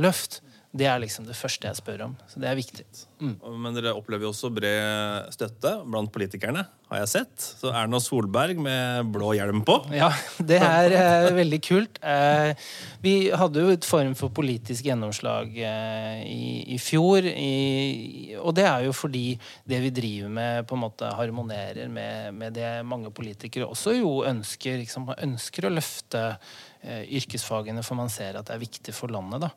løft? 0.00 0.40
Det 0.74 0.88
er 0.90 0.98
liksom 0.98 1.28
det 1.28 1.36
første 1.38 1.68
jeg 1.68 1.78
spør 1.78 2.08
om. 2.08 2.14
Så 2.26 2.40
det 2.42 2.48
er 2.50 2.56
viktig. 2.58 2.82
Mm. 3.22 3.36
Men 3.62 3.76
dere 3.76 3.92
opplever 3.94 4.26
jo 4.26 4.32
også 4.32 4.50
bred 4.50 5.28
støtte 5.30 5.70
blant 5.86 6.10
politikerne, 6.10 6.64
har 6.90 7.00
jeg 7.04 7.10
sett. 7.12 7.44
Så 7.60 7.70
Erna 7.70 8.00
Solberg 8.02 8.58
med 8.58 9.12
blå 9.14 9.30
hjelm 9.38 9.62
på. 9.66 9.76
Ja, 9.94 10.10
det 10.50 10.58
er 10.58 10.96
eh, 10.98 11.28
veldig 11.36 11.60
kult. 11.62 12.00
Eh, 12.02 12.58
vi 13.04 13.14
hadde 13.30 13.62
jo 13.62 13.70
et 13.76 13.86
form 13.86 14.16
for 14.18 14.34
politisk 14.34 14.90
gjennomslag 14.90 15.54
eh, 15.62 16.26
i, 16.26 16.50
i, 16.74 16.80
fjor. 16.82 17.22
I, 17.30 18.34
og 18.42 18.58
det 18.58 18.66
er 18.66 18.88
jo 18.88 18.98
fordi 18.98 19.28
det 19.70 19.78
vi 19.86 19.94
driver 19.94 20.36
med, 20.40 20.66
på 20.66 20.74
en 20.74 20.86
måte 20.88 21.14
harmonerer 21.14 21.86
med, 21.86 22.34
med 22.34 22.58
det 22.58 22.74
mange 22.82 23.14
politikere 23.14 23.70
også 23.70 23.94
jo 24.00 24.16
ønsker. 24.26 24.82
Liksom, 24.82 25.06
ønsker 25.22 25.70
å 25.70 25.74
løfte 25.78 26.26
eh, 26.34 26.62
yrkesfagene, 26.84 27.82
for 27.86 27.98
man 27.98 28.12
ser 28.12 28.38
at 28.38 28.48
det 28.48 28.54
er 28.54 28.64
viktig 28.64 28.94
for 28.94 29.12
landet. 29.12 29.46
da. 29.46 29.50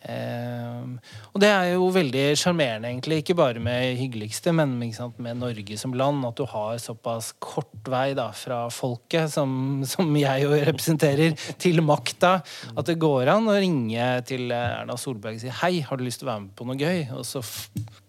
Uh, 0.00 0.96
og 1.34 1.42
det 1.42 1.50
er 1.52 1.74
jo 1.74 1.90
veldig 1.92 2.22
sjarmerende, 2.40 2.88
egentlig. 2.88 3.20
Ikke 3.20 3.36
bare 3.36 3.60
med 3.62 3.98
hyggeligste, 4.00 4.54
men 4.56 4.78
med 4.80 5.40
Norge 5.40 5.76
som 5.80 5.94
land. 5.96 6.24
At 6.26 6.40
du 6.40 6.46
har 6.48 6.78
såpass 6.80 7.34
kort 7.42 7.90
vei 7.90 8.14
da, 8.16 8.30
fra 8.36 8.62
folket, 8.72 9.30
som, 9.32 9.82
som 9.88 10.08
jeg 10.16 10.46
jo 10.46 10.54
representerer, 10.70 11.36
til 11.60 11.82
makta. 11.84 12.38
At 12.74 12.88
det 12.88 12.98
går 13.02 13.30
an 13.34 13.50
å 13.50 13.58
ringe 13.60 14.08
til 14.28 14.50
Erna 14.56 14.96
Solberg 15.00 15.36
og 15.38 15.44
si 15.44 15.52
'hei, 15.60 15.72
har 15.84 16.00
du 16.00 16.04
lyst 16.06 16.22
til 16.22 16.28
å 16.28 16.32
være 16.32 16.44
med 16.46 16.54
på 16.56 16.66
noe 16.68 16.78
gøy?' 16.80 17.12
Og 17.18 17.24
så 17.26 17.44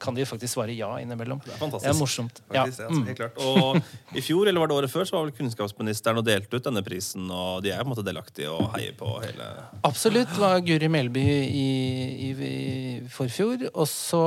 kan 0.02 0.16
de 0.16 0.26
faktisk 0.26 0.56
svare 0.56 0.76
ja 0.76 0.90
innimellom. 1.02 1.42
Det 1.44 1.54
er 1.54 1.60
fantastisk. 1.60 1.88
Det 1.90 1.96
er 1.96 2.00
morsomt. 2.00 2.42
Faktisk, 2.48 2.80
ja. 2.80 2.88
altså, 2.88 3.04
helt 3.06 3.20
klart. 3.20 3.38
Og 3.38 4.18
i 4.18 4.24
fjor, 4.24 4.48
eller 4.48 4.64
var 4.64 4.72
det 4.72 4.78
året 4.80 4.94
før, 4.94 5.06
så 5.08 5.18
var 5.18 5.28
vel 5.28 5.36
kunnskapsministeren 5.38 6.22
og 6.22 6.26
delte 6.26 6.58
ut 6.58 6.66
denne 6.66 6.84
prisen, 6.86 7.28
og 7.30 7.62
de 7.66 7.74
er 7.74 7.84
på 7.84 7.90
en 7.90 7.94
måte 7.94 8.08
delaktige 8.08 8.52
og 8.52 8.72
heier 8.78 8.96
på 8.98 9.12
hele 9.22 9.52
Absolutt. 9.88 10.32
Det 10.32 10.42
var 10.42 10.62
Guri 10.66 10.88
Melby 10.92 11.28
i 11.52 11.68
i, 11.82 12.30
i 12.32 13.10
forfjor. 13.12 13.68
Og 13.72 13.88
så 13.90 14.22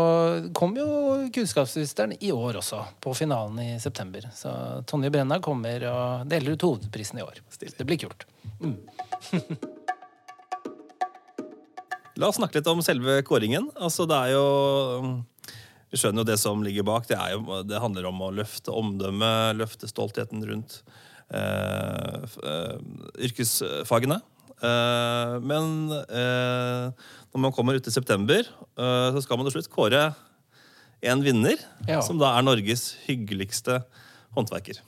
kom 0.57 0.77
jo 0.79 0.89
kunnskapsministeren 1.35 2.17
i 2.21 2.33
år 2.35 2.61
også, 2.61 2.83
på 3.01 3.15
finalen 3.17 3.61
i 3.63 3.71
september. 3.83 4.27
Så 4.35 4.51
Tonje 4.91 5.13
Brenna 5.15 5.41
kommer 5.45 5.87
og 5.91 6.29
deler 6.31 6.55
ut 6.55 6.67
hovedprisen 6.67 7.23
i 7.23 7.27
år. 7.27 7.41
Stilig. 7.55 7.77
Det 7.79 7.89
blir 7.89 8.05
kult. 8.07 8.27
Mm. 8.61 8.79
La 12.15 12.29
oss 12.31 12.37
snakke 12.39 12.61
litt 12.61 12.69
om 12.71 12.83
selve 12.85 13.19
kåringen. 13.27 13.73
Altså, 13.75 14.07
det 14.07 14.15
er 14.15 14.35
jo 14.37 14.45
Vi 15.91 15.99
skjønner 15.99 16.23
jo 16.23 16.29
det 16.29 16.39
som 16.43 16.63
ligger 16.63 16.87
bak. 16.87 17.09
Det, 17.11 17.19
jo, 17.35 17.63
det 17.67 17.83
handler 17.83 18.07
om 18.11 18.23
å 18.23 18.31
løfte 18.35 18.75
omdømmet, 18.75 19.59
løfte 19.59 19.91
stoltheten 19.91 20.45
rundt 20.47 20.81
eh, 21.35 22.23
eh 22.23 22.77
yrkesfagene. 23.29 24.21
Eh, 24.65 25.35
men 25.45 25.93
uh, 25.93 26.93
når 27.35 27.43
man 27.47 27.55
kommer 27.55 27.77
ut 27.77 27.89
i 27.89 27.95
september, 27.95 28.47
uh, 28.79 29.11
så 29.15 29.25
skal 29.25 29.41
man 29.41 29.49
til 29.49 29.59
slutt 29.59 29.73
kåre 29.73 30.07
en 31.05 31.25
vinner, 31.25 31.61
ja. 31.89 32.01
som 32.05 32.17
da 32.21 32.33
er 32.39 32.47
Norges 32.47 32.95
hyggeligste 33.05 33.83
håndverker. 34.37 34.79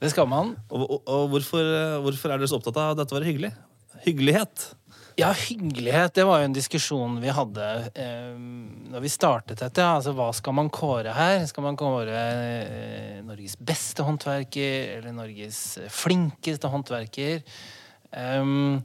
Det 0.00 0.12
skal 0.12 0.28
man. 0.30 0.54
Og, 0.70 0.86
og, 0.86 1.00
og 1.04 1.26
hvorfor, 1.34 1.66
hvorfor, 2.06 2.32
er 2.32 2.40
dere 2.40 2.48
så 2.48 2.56
opptatt 2.56 2.78
av 2.80 2.94
dette 2.96 3.12
å 3.12 3.18
være 3.18 3.28
hyggelig? 3.28 3.52
Hyggelighet. 4.06 4.70
Ja, 5.20 5.28
hyggelighet 5.36 6.14
det 6.16 6.24
var 6.24 6.40
jo 6.40 6.48
en 6.48 6.56
diskusjon 6.56 7.18
vi 7.20 7.32
hadde 7.34 7.66
eh, 8.00 8.32
når 8.92 9.04
vi 9.04 9.10
startet 9.12 9.60
dette. 9.60 9.84
Altså, 9.84 10.14
Hva 10.16 10.30
skal 10.36 10.56
man 10.56 10.70
kåre 10.72 11.12
her? 11.12 11.44
Skal 11.50 11.66
man 11.66 11.76
kåre 11.78 12.16
eh, 12.16 13.20
Norges 13.26 13.58
beste 13.60 14.06
håndverker 14.06 14.96
eller 14.96 15.14
Norges 15.16 15.60
flinkeste 15.92 16.70
håndverker? 16.72 17.42
Um, 18.12 18.82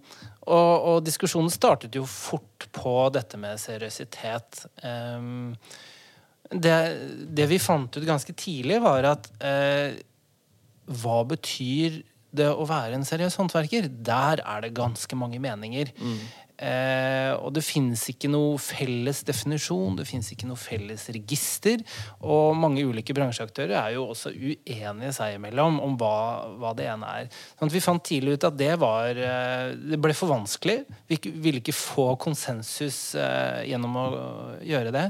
og, 0.48 0.74
og, 0.88 0.98
diskusjonen 1.04 1.52
startet 1.52 1.96
jo 1.98 2.06
fort 2.08 2.70
på 2.76 2.96
dette 3.16 3.40
med 3.42 3.60
seriøsitet. 3.60 4.64
Um, 4.84 5.56
det, 6.52 6.76
det, 7.36 7.48
vi 7.52 7.60
fant 7.60 7.98
ut 7.98 8.08
ganske 8.08 8.36
tidlig, 8.40 8.80
var 8.84 9.10
at 9.12 9.28
uh, 9.44 9.98
hva 11.02 11.18
betyr 11.28 12.02
det 12.38 12.48
å 12.48 12.68
være 12.68 12.96
en 12.96 13.08
seriøs 13.08 13.36
håndverker? 13.40 13.90
Der 13.90 14.44
er 14.44 14.64
det 14.64 14.76
ganske 14.78 15.20
mange 15.20 15.40
meninger. 15.44 15.92
Mm. 16.00 16.20
Eh, 16.58 17.34
og 17.38 17.52
det 17.54 17.62
fins 17.62 18.02
ikke 18.10 18.30
noe 18.34 18.56
felles 18.62 19.20
definisjon, 19.28 19.98
det 20.00 20.08
fins 20.10 20.32
ikke 20.34 20.48
noe 20.50 20.58
felles 20.58 21.04
register. 21.14 21.84
Og 22.26 22.58
mange 22.58 22.86
ulike 22.88 23.14
bransjeaktører 23.18 23.76
er 23.78 23.96
jo 23.98 24.08
også 24.10 24.34
uenige 24.34 25.14
seg 25.16 25.38
imellom 25.38 25.78
om 25.86 25.98
hva, 26.02 26.16
hva 26.58 26.74
det 26.78 26.88
ene 26.90 27.12
er. 27.22 27.30
Sånn 27.60 27.74
vi 27.74 27.84
fant 27.84 28.04
tidlig 28.04 28.38
ut 28.38 28.48
at 28.50 28.58
det 28.58 28.74
var 28.82 29.22
eh, 29.22 29.76
Det 29.78 30.02
ble 30.02 30.16
for 30.18 30.34
vanskelig. 30.34 30.80
Vi 31.10 31.20
ville 31.28 31.62
ikke 31.62 31.76
få 31.78 32.10
konsensus 32.22 33.14
eh, 33.20 33.68
gjennom 33.70 34.02
å 34.02 34.08
gjøre 34.66 34.96
det. 34.96 35.06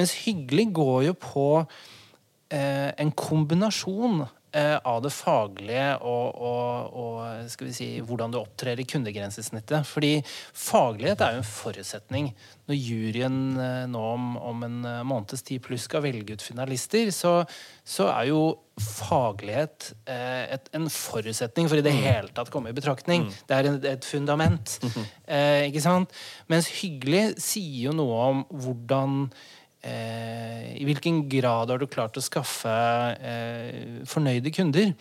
Mens 0.00 0.16
hyggelig 0.24 0.70
går 0.76 0.98
jo 1.10 1.18
på 1.20 1.46
eh, 1.60 2.90
en 2.96 3.12
kombinasjon 3.12 4.24
av 4.56 5.02
det 5.04 5.10
faglige 5.12 5.88
og, 6.00 6.38
og, 6.40 6.94
og, 6.96 7.48
skal 7.52 7.68
vi 7.68 7.74
si, 7.76 7.88
hvordan 8.00 8.32
du 8.32 8.38
opptrer 8.40 8.78
i 8.80 8.86
kundegrensesnittet. 8.88 9.84
Fordi 9.88 10.12
faglighet 10.56 11.20
er 11.20 11.36
jo 11.36 11.42
en 11.42 11.48
forutsetning. 11.48 12.30
Når 12.66 12.78
juryen 12.78 13.40
eh, 13.62 13.82
nå 13.90 14.04
om, 14.14 14.30
om 14.40 14.62
en 14.66 14.78
eh, 14.88 15.02
måneds 15.06 15.44
tid 15.46 15.62
pluss 15.66 15.84
skal 15.86 16.04
velge 16.06 16.36
ut 16.36 16.44
finalister, 16.44 17.10
så, 17.14 17.40
så 17.86 18.08
er 18.14 18.30
jo 18.30 18.40
faglighet 18.76 19.92
et, 20.04 20.66
en 20.76 20.88
forutsetning 20.92 21.68
for 21.70 21.80
i 21.80 21.84
det 21.84 21.94
mm. 21.94 22.00
hele 22.04 22.32
tatt 22.36 22.50
komme 22.52 22.72
i 22.72 22.76
betraktning. 22.76 23.24
Mm. 23.24 23.36
Det 23.48 23.56
er 23.56 23.68
et, 23.70 23.86
et 23.92 24.04
fundament. 24.04 24.78
Mm 24.82 24.90
-hmm. 24.90 25.06
eh, 25.26 25.62
ikke 25.68 25.80
sant? 25.80 26.10
Mens 26.46 26.68
hyggelig 26.82 27.40
sier 27.40 27.88
jo 27.88 27.92
noe 27.92 28.18
om 28.30 28.44
hvordan 28.50 29.30
eh, 29.30 29.65
I 29.86 30.84
hvilken 30.84 31.24
grad 31.30 31.70
har 31.70 31.78
du 31.80 31.86
klart 31.90 32.18
å 32.18 32.24
skaffe 32.24 32.72
eh, 33.16 34.02
fornøyde 34.08 34.52
kunder? 34.54 34.92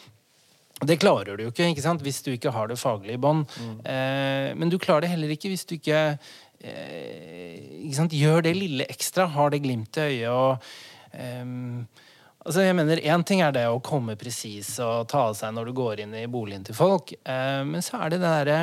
Det 0.83 0.97
klarer 0.99 1.37
du 1.37 1.45
jo 1.45 1.51
ikke, 1.53 1.69
ikke 1.71 1.83
sant? 1.85 2.03
hvis 2.03 2.21
du 2.25 2.33
ikke 2.33 2.51
har 2.51 2.67
det 2.67 2.79
faglige 2.79 3.15
i 3.15 3.21
bånd. 3.21 3.45
Mm. 3.59 3.75
Eh, 3.91 4.49
men 4.59 4.71
du 4.71 4.77
klarer 4.81 5.05
det 5.05 5.13
heller 5.13 5.31
ikke 5.35 5.51
hvis 5.53 5.63
du 5.67 5.77
ikke, 5.77 6.01
eh, 6.59 7.61
ikke 7.85 7.99
sant? 7.99 8.15
gjør 8.15 8.43
det 8.45 8.57
lille 8.57 8.87
ekstra, 8.91 9.29
har 9.35 9.53
det 9.53 9.63
glimtet 9.63 10.03
i 10.03 10.23
øyet. 10.23 10.29
og 10.31 11.15
eh, 11.15 12.03
Altså, 12.45 12.61
jeg 12.61 12.75
mener, 12.77 12.99
Én 13.01 13.23
ting 13.25 13.39
er 13.41 13.55
det 13.55 13.63
å 13.65 13.79
komme 13.81 14.13
presis 14.21 14.75
og 14.83 15.07
ta 15.09 15.23
av 15.31 15.37
seg 15.37 15.55
når 15.55 15.65
du 15.65 15.77
går 15.79 16.03
inn 16.03 16.11
i 16.13 16.27
boligen 16.29 16.67
til 16.67 16.77
folk. 16.77 17.15
Eh, 17.25 17.63
men 17.65 17.81
så 17.81 18.03
er 18.03 18.13
det 18.13 18.19
det 18.21 18.33
derre 18.35 18.59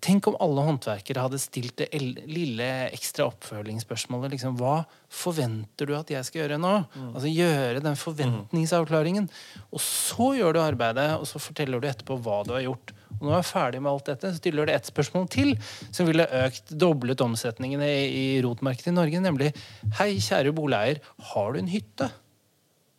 Tenk 0.00 0.28
om 0.30 0.36
alle 0.40 0.62
håndverkere 0.64 1.24
hadde 1.24 1.40
stilt 1.42 1.80
det 1.80 1.88
lille 1.98 2.66
ekstra 2.88 3.26
oppfølgingsspørsmålet. 3.28 4.32
Liksom, 4.36 4.54
hva 4.60 4.84
forventer 5.12 5.88
du 5.88 5.96
at 5.98 6.12
jeg 6.12 6.24
skal 6.24 6.44
gjøre 6.44 6.60
nå? 6.62 6.74
Mm. 6.94 7.08
Altså 7.10 7.32
Gjøre 7.32 7.82
den 7.84 7.98
forventningsavklaringen. 7.98 9.26
Og 9.74 9.82
så 9.82 10.30
gjør 10.38 10.56
du 10.56 10.60
arbeidet, 10.62 11.08
og 11.18 11.26
så 11.28 11.42
forteller 11.42 11.82
du 11.82 11.88
etterpå 11.90 12.16
hva 12.24 12.40
du 12.46 12.54
har 12.54 12.64
gjort. 12.64 12.94
Og 13.18 13.26
når 13.26 13.34
du 13.34 13.38
er 13.40 13.50
ferdig 13.50 13.82
med 13.82 13.92
alt 13.92 14.08
dette, 14.12 14.30
så 14.30 14.40
stiller 14.40 14.68
du 14.68 14.72
ett 14.72 14.88
spørsmål 14.88 15.28
til 15.32 15.52
som 15.90 16.08
ville 16.08 16.28
økt, 16.44 16.72
doblet 16.72 17.24
omsetningene 17.24 17.90
i, 18.06 18.24
rotmarkedet 18.44 18.92
i 18.92 18.96
Norge, 18.96 19.24
nemlig 19.24 19.52
Hei, 19.98 20.14
kjære 20.22 20.54
boligeier, 20.56 21.02
har 21.32 21.52
du 21.52 21.60
en 21.60 21.70
hytte? 21.72 22.12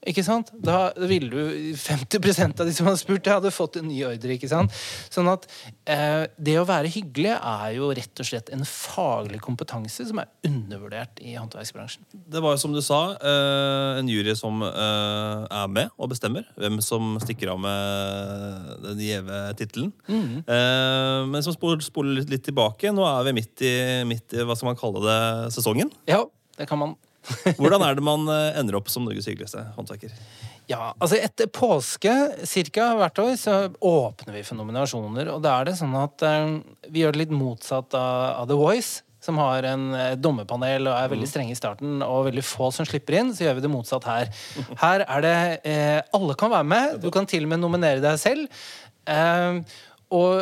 Ikke 0.07 0.23
sant? 0.23 0.47
Da 0.55 0.93
ville 0.95 1.27
du 1.27 1.73
50% 1.75 2.61
av 2.63 2.67
de 2.69 2.73
som 2.75 2.87
hadde 2.87 3.01
spurt, 3.01 3.27
hadde 3.27 3.51
fått 3.51 3.79
en 3.81 3.87
ny 3.89 3.97
ordre. 4.07 4.35
ikke 4.37 4.47
sant? 4.47 4.71
Sånn 5.11 5.27
at 5.27 5.43
eh, 5.91 6.23
det 6.39 6.55
å 6.61 6.63
være 6.67 6.91
hyggelig 6.93 7.33
er 7.35 7.73
jo 7.75 7.89
rett 7.97 8.21
og 8.23 8.29
slett 8.29 8.51
en 8.55 8.63
faglig 8.63 9.41
kompetanse 9.43 10.07
som 10.07 10.21
er 10.23 10.29
undervurdert 10.47 11.19
i 11.19 11.35
håndverksbransjen. 11.35 12.05
Det 12.15 12.43
var 12.43 12.55
jo 12.55 12.61
som 12.63 12.75
du 12.75 12.79
sa, 12.85 13.01
eh, 13.19 13.99
en 13.99 14.11
jury 14.11 14.37
som 14.39 14.63
eh, 14.63 15.43
er 15.59 15.67
med 15.75 15.91
og 15.99 16.13
bestemmer 16.13 16.47
hvem 16.55 16.79
som 16.85 17.17
stikker 17.19 17.51
av 17.51 17.59
med 17.59 18.71
den 18.85 19.03
gjeve 19.03 19.41
tittelen. 19.59 19.91
Mm. 20.07 20.39
Eh, 20.47 21.19
men 21.27 21.43
som 21.43 21.55
spoler 21.55 22.15
litt, 22.21 22.31
litt 22.31 22.47
tilbake, 22.47 22.95
nå 22.95 23.03
er 23.03 23.27
vi 23.27 23.35
midt 23.41 23.67
i, 23.67 23.75
midt 24.07 24.31
i 24.37 24.47
hva 24.47 24.55
skal 24.55 24.71
man 24.71 24.79
kalle 24.79 25.03
det, 25.03 25.21
sesongen. 25.59 25.91
Ja, 26.07 26.23
det 26.55 26.71
kan 26.71 26.79
man. 26.79 26.95
Hvordan 27.59 27.83
er 27.86 27.98
det 27.98 28.05
man 28.05 28.29
eh, 28.31 28.59
ender 28.59 28.79
opp 28.79 28.89
som 28.91 29.05
Norges 29.07 29.27
hyggeligste 29.29 29.65
håndverker? 29.75 30.13
Ja, 30.69 30.91
altså 31.01 31.17
etter 31.17 31.50
påske 31.50 32.13
cirka 32.45 32.91
hvert 33.00 33.19
år 33.24 33.36
så 33.41 33.53
åpner 33.81 34.36
vi 34.38 34.45
for 34.45 34.59
nominasjoner. 34.59 35.31
Og 35.33 35.41
da 35.41 35.55
er 35.57 35.69
det 35.69 35.77
sånn 35.79 35.95
at 35.98 36.25
eh, 36.25 36.57
vi 36.93 37.01
gjør 37.01 37.15
det 37.15 37.24
litt 37.24 37.33
motsatt 37.33 37.95
av, 37.98 38.43
av 38.43 38.50
The 38.51 38.57
Voice. 38.59 39.05
Som 39.19 39.39
har 39.41 39.65
en 39.67 39.89
eh, 39.98 40.13
dommerpanel 40.15 40.86
og 40.88 40.93
er 40.95 41.09
veldig 41.12 41.27
strenge 41.27 41.55
i 41.55 41.57
starten, 41.57 41.98
og 42.05 42.29
veldig 42.29 42.45
få 42.45 42.69
som 42.75 42.88
slipper 42.88 43.17
inn. 43.19 43.33
Så 43.36 43.48
gjør 43.48 43.57
vi 43.57 43.65
det 43.65 43.74
motsatt 43.74 44.05
her. 44.07 44.29
Her 44.79 45.03
er 45.07 45.25
det 45.25 45.36
eh, 45.67 45.98
Alle 46.15 46.38
kan 46.39 46.53
være 46.53 46.69
med. 46.75 47.00
Du 47.03 47.09
kan 47.13 47.27
til 47.27 47.50
og 47.50 47.51
med 47.51 47.63
nominere 47.65 48.05
deg 48.05 48.21
selv. 48.21 48.62
Eh, 49.09 49.59
og 50.09 50.41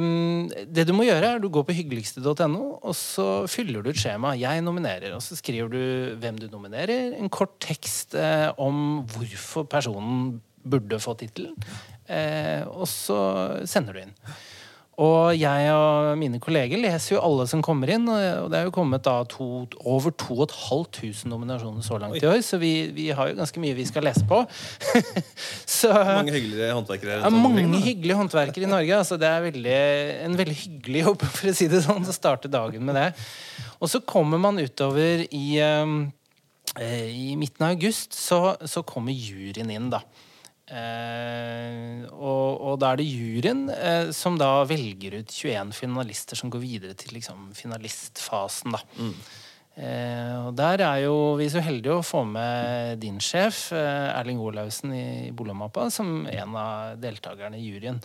um, 0.00 0.48
det 0.74 0.84
du 0.88 0.92
må 0.96 1.04
gjøre, 1.06 1.36
er 1.36 1.42
du 1.42 1.46
går 1.54 1.68
på 1.68 1.76
hyggeligste.no, 1.76 2.62
og 2.82 2.96
så 2.98 3.46
fyller 3.50 3.84
du 3.84 3.92
ut 3.92 4.00
skjema. 4.00 4.34
'Jeg 4.34 4.64
nominerer', 4.66 5.14
og 5.14 5.22
så 5.22 5.38
skriver 5.38 5.70
du 5.70 5.82
hvem 6.18 6.38
du 6.38 6.48
nominerer. 6.50 7.14
En 7.14 7.30
kort 7.30 7.54
tekst 7.62 8.16
eh, 8.18 8.50
om 8.58 9.06
hvorfor 9.06 9.68
personen 9.70 10.40
burde 10.66 10.98
få 10.98 11.14
tittelen. 11.14 11.54
Eh, 12.10 12.66
og 12.66 12.88
så 12.90 13.20
sender 13.70 13.94
du 13.94 14.02
inn. 14.02 14.14
Og 14.98 15.30
jeg 15.38 15.66
og 15.70 16.16
mine 16.18 16.40
kolleger 16.42 16.80
leser 16.82 17.12
jo 17.14 17.20
alle 17.22 17.44
som 17.46 17.60
kommer 17.62 17.90
inn, 17.94 18.08
og 18.10 18.48
det 18.50 18.58
er 18.58 18.64
jo 18.66 18.72
kommet 18.74 19.04
da 19.06 19.20
to, 19.30 19.46
over 19.86 20.10
2500 20.10 21.28
nominasjoner 21.30 21.86
så 21.86 22.00
langt 22.02 22.16
Oi. 22.18 22.22
i 22.24 22.26
år, 22.26 22.40
så 22.42 22.58
vi, 22.58 22.72
vi 22.96 23.06
har 23.14 23.30
jo 23.30 23.36
ganske 23.38 23.62
mye 23.62 23.76
vi 23.78 23.86
skal 23.86 24.08
lese 24.08 24.26
på. 24.26 24.40
så, 25.78 25.92
Mange 25.94 26.34
hyggelige 26.34 26.72
håndverkere. 26.74 27.20
ja, 27.20 27.30
omkring, 27.30 27.70
mange 27.70 27.84
hyggelige 27.84 28.18
håndverkere 28.18 28.66
i 28.66 28.72
Norge. 28.74 28.98
Altså, 28.98 29.20
det 29.22 29.30
er 29.30 29.46
veldig, 29.46 29.78
en 30.26 30.38
veldig 30.42 30.58
hyggelig 30.64 31.04
jobb, 31.06 31.26
for 31.38 31.52
å 31.52 31.56
si 31.60 31.70
det 31.70 31.84
sånn, 31.86 32.02
å 32.02 32.18
starte 32.18 32.50
dagen 32.50 32.82
med 32.88 32.98
det. 32.98 33.08
Og 33.78 33.94
så 33.94 34.02
kommer 34.02 34.42
man 34.42 34.58
utover 34.58 35.28
i, 35.30 35.46
um, 35.62 36.00
i 36.82 37.36
midten 37.38 37.68
av 37.68 37.76
august, 37.76 38.18
så, 38.18 38.56
så 38.66 38.82
kommer 38.82 39.14
juryen 39.14 39.70
inn, 39.70 39.92
da. 39.94 40.02
Eh, 40.68 42.04
og, 42.12 42.60
og 42.60 42.74
da 42.82 42.92
er 42.92 43.00
det 43.00 43.06
juryen 43.08 43.66
eh, 43.72 44.10
som 44.12 44.36
da 44.40 44.50
velger 44.68 45.20
ut 45.22 45.32
21 45.32 45.72
finalister 45.76 46.36
som 46.36 46.50
går 46.52 46.60
videre 46.64 46.96
til 46.98 47.14
liksom, 47.16 47.50
finalistfasen, 47.56 48.76
da. 48.76 48.82
Eh, 49.78 50.34
og 50.48 50.56
der 50.58 50.82
er 50.82 51.04
jo 51.04 51.14
vi 51.38 51.46
så 51.52 51.62
heldige 51.62 52.00
å 52.00 52.04
få 52.06 52.24
med 52.26 52.98
din 53.00 53.20
sjef, 53.22 53.68
eh, 53.72 54.08
Erling 54.18 54.40
Olaussen 54.42 54.92
i 54.92 55.06
Boligmappa, 55.30 55.86
som 55.94 56.26
en 56.26 56.58
av 56.58 56.98
deltakerne 57.00 57.60
i 57.60 57.68
juryen. 57.68 58.00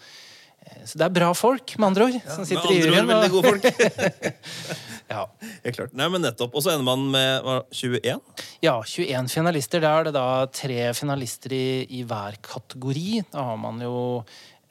Eh, 0.64 0.84
så 0.86 1.02
det 1.02 1.08
er 1.10 1.16
bra 1.18 1.32
folk, 1.36 1.74
med 1.80 1.90
andre 1.90 2.12
ord, 2.12 2.20
som 2.30 2.46
Med 2.46 2.52
sitter 2.52 2.70
i 2.70 2.78
ord, 2.78 2.86
juryen. 2.86 3.10
veldig 3.10 3.32
og-. 3.42 3.64
ja. 5.14 5.52
Helt 5.64 5.78
klart. 5.78 5.94
Nei, 5.98 6.08
men 6.12 6.24
nettopp. 6.26 6.56
Og 6.56 6.66
så 6.66 6.74
ender 6.74 6.88
man 6.88 7.06
med 7.14 7.46
hva, 7.46 7.60
21? 7.74 8.22
ja, 8.64 8.78
21 8.82 9.30
finalister. 9.32 9.84
Da 9.84 9.94
er 10.00 10.10
det 10.10 10.16
da 10.18 10.26
tre 10.54 10.80
finalister 10.98 11.56
i, 11.56 11.68
i 12.00 12.04
hver 12.08 12.40
kategori. 12.44 13.24
Da 13.34 13.48
har 13.52 13.60
man 13.62 13.82
jo 13.84 13.96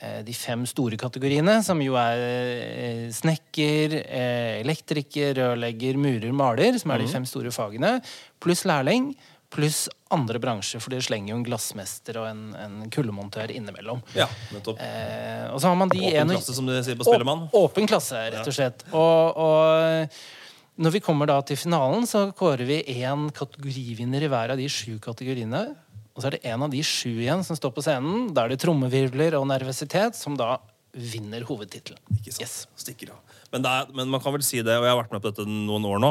eh, 0.02 0.20
de 0.26 0.36
fem 0.36 0.64
store 0.68 0.98
kategoriene, 1.00 1.58
som 1.66 1.80
jo 1.84 1.96
er 2.00 2.24
eh, 2.26 3.04
snekker, 3.14 3.98
eh, 4.02 4.54
elektriker, 4.62 5.36
rørlegger, 5.40 6.00
murer, 6.00 6.32
maler, 6.36 6.80
som 6.82 6.94
er 6.94 7.04
de 7.04 7.12
fem 7.12 7.28
store 7.28 7.54
fagene, 7.54 7.96
pluss 8.42 8.66
lærling, 8.68 9.12
pluss 9.52 9.84
andre 10.12 10.40
bransjer, 10.42 10.80
for 10.80 10.92
det 10.94 11.02
slenger 11.04 11.32
jo 11.34 11.38
en 11.40 11.44
glassmester 11.46 12.16
og 12.20 12.26
en, 12.30 12.40
en 12.56 12.76
kullemontør 12.92 13.52
innimellom. 13.54 14.00
Ja, 14.16 14.26
nettopp. 14.52 14.80
Eh, 14.80 15.46
og 15.52 15.60
så 15.60 15.68
har 15.70 15.76
man 15.80 15.92
de 15.92 16.00
Åpen 16.00 16.20
en- 16.24 16.32
klasse, 16.36 16.54
som 16.56 16.68
de 16.68 16.78
sier 16.84 16.96
på 17.00 17.06
Spellemann. 17.08 17.46
Åpen 17.60 17.88
klasse, 17.90 18.16
rett 18.32 18.48
og 18.48 18.56
slett. 18.56 18.84
Og, 18.90 19.38
og 19.44 20.82
når 20.82 20.94
vi 20.96 21.02
kommer 21.04 21.28
da 21.28 21.38
til 21.44 21.60
finalen, 21.60 22.06
så 22.08 22.26
kårer 22.36 22.64
vi 22.68 22.80
én 22.96 23.28
kategorivinner 23.36 24.24
i 24.24 24.30
hver 24.32 24.54
av 24.56 24.60
de 24.60 24.68
sju 24.72 24.96
kategoriene. 25.04 25.66
Og 26.12 26.20
så 26.20 26.28
er 26.28 26.36
det 26.38 26.42
en 26.52 26.64
av 26.66 26.72
de 26.72 26.80
sju 26.84 27.10
igjen 27.22 27.44
som 27.44 27.56
står 27.56 27.72
på 27.76 27.84
scenen. 27.84 28.30
Da 28.36 28.44
er 28.44 28.52
det 28.52 28.60
trommevirvler 28.64 29.36
og 29.38 29.46
nervøsitet 29.48 30.16
som 30.18 30.34
da 30.36 30.56
vinner 30.92 31.44
hovedtittelen. 31.48 32.00
Ikke 32.18 32.34
sant? 32.34 32.42
Yes. 32.44 32.56
Stikker 32.76 33.14
av. 33.14 33.20
Men, 33.52 33.64
men 33.96 34.10
man 34.12 34.20
kan 34.24 34.32
vel 34.34 34.44
si 34.44 34.60
det, 34.64 34.74
og 34.76 34.84
jeg 34.84 34.92
har 34.92 34.98
vært 35.04 35.12
med 35.14 35.22
på 35.24 35.30
dette 35.32 35.46
noen 35.48 35.86
år 35.88 36.00
nå, 36.04 36.10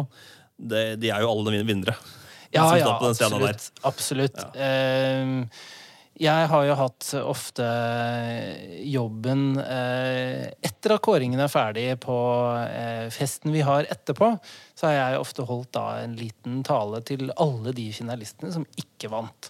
det, 0.58 0.82
de 1.01 1.10
er 1.13 1.21
jo 1.25 1.30
alle 1.34 1.54
vin- 1.54 1.67
vinnere. 1.69 1.93
Ja, 2.51 2.69
som 2.69 2.79
ja, 2.79 2.85
står 2.85 2.97
på 2.99 3.05
den 3.05 3.19
scenen 3.19 3.45
der. 3.45 3.61
absolutt. 3.87 4.41
Ehm, 4.55 5.37
jeg 6.21 6.47
har 6.51 6.65
jo 6.67 6.73
hatt 6.77 7.07
ofte 7.23 7.65
jobben 8.85 9.55
eh, 9.63 10.51
etter 10.61 10.93
at 10.97 11.01
kåringen 11.01 11.39
er 11.41 11.49
ferdig 11.49 11.85
på 12.03 12.17
eh, 12.67 13.07
festen 13.13 13.55
vi 13.55 13.63
har 13.65 13.87
etterpå, 13.89 14.33
så 14.77 14.89
har 14.89 14.97
jeg 14.97 15.21
ofte 15.23 15.47
holdt 15.47 15.71
da 15.79 15.85
en 16.03 16.17
liten 16.19 16.59
tale 16.67 17.01
til 17.07 17.31
alle 17.41 17.73
de 17.73 17.87
finalistene 17.95 18.51
som 18.53 18.67
ikke 18.77 19.09
vant. 19.13 19.49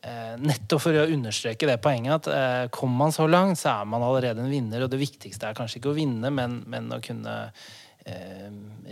Eh, 0.00 0.34
nettopp 0.40 0.80
for 0.86 0.96
å 0.96 1.04
understreke 1.12 1.68
det 1.68 1.76
poenget 1.84 2.24
at 2.24 2.32
eh, 2.32 2.66
kommer 2.72 3.04
man 3.04 3.14
så 3.14 3.28
langt, 3.28 3.60
så 3.60 3.76
er 3.76 3.92
man 3.92 4.02
allerede 4.02 4.40
en 4.40 4.50
vinner, 4.50 4.86
og 4.86 4.90
det 4.90 5.02
viktigste 5.02 5.50
er 5.50 5.58
kanskje 5.58 5.82
ikke 5.82 5.92
å 5.92 5.98
vinne, 5.98 6.32
men, 6.32 6.62
men 6.72 6.88
å 6.96 7.02
kunne 7.04 7.36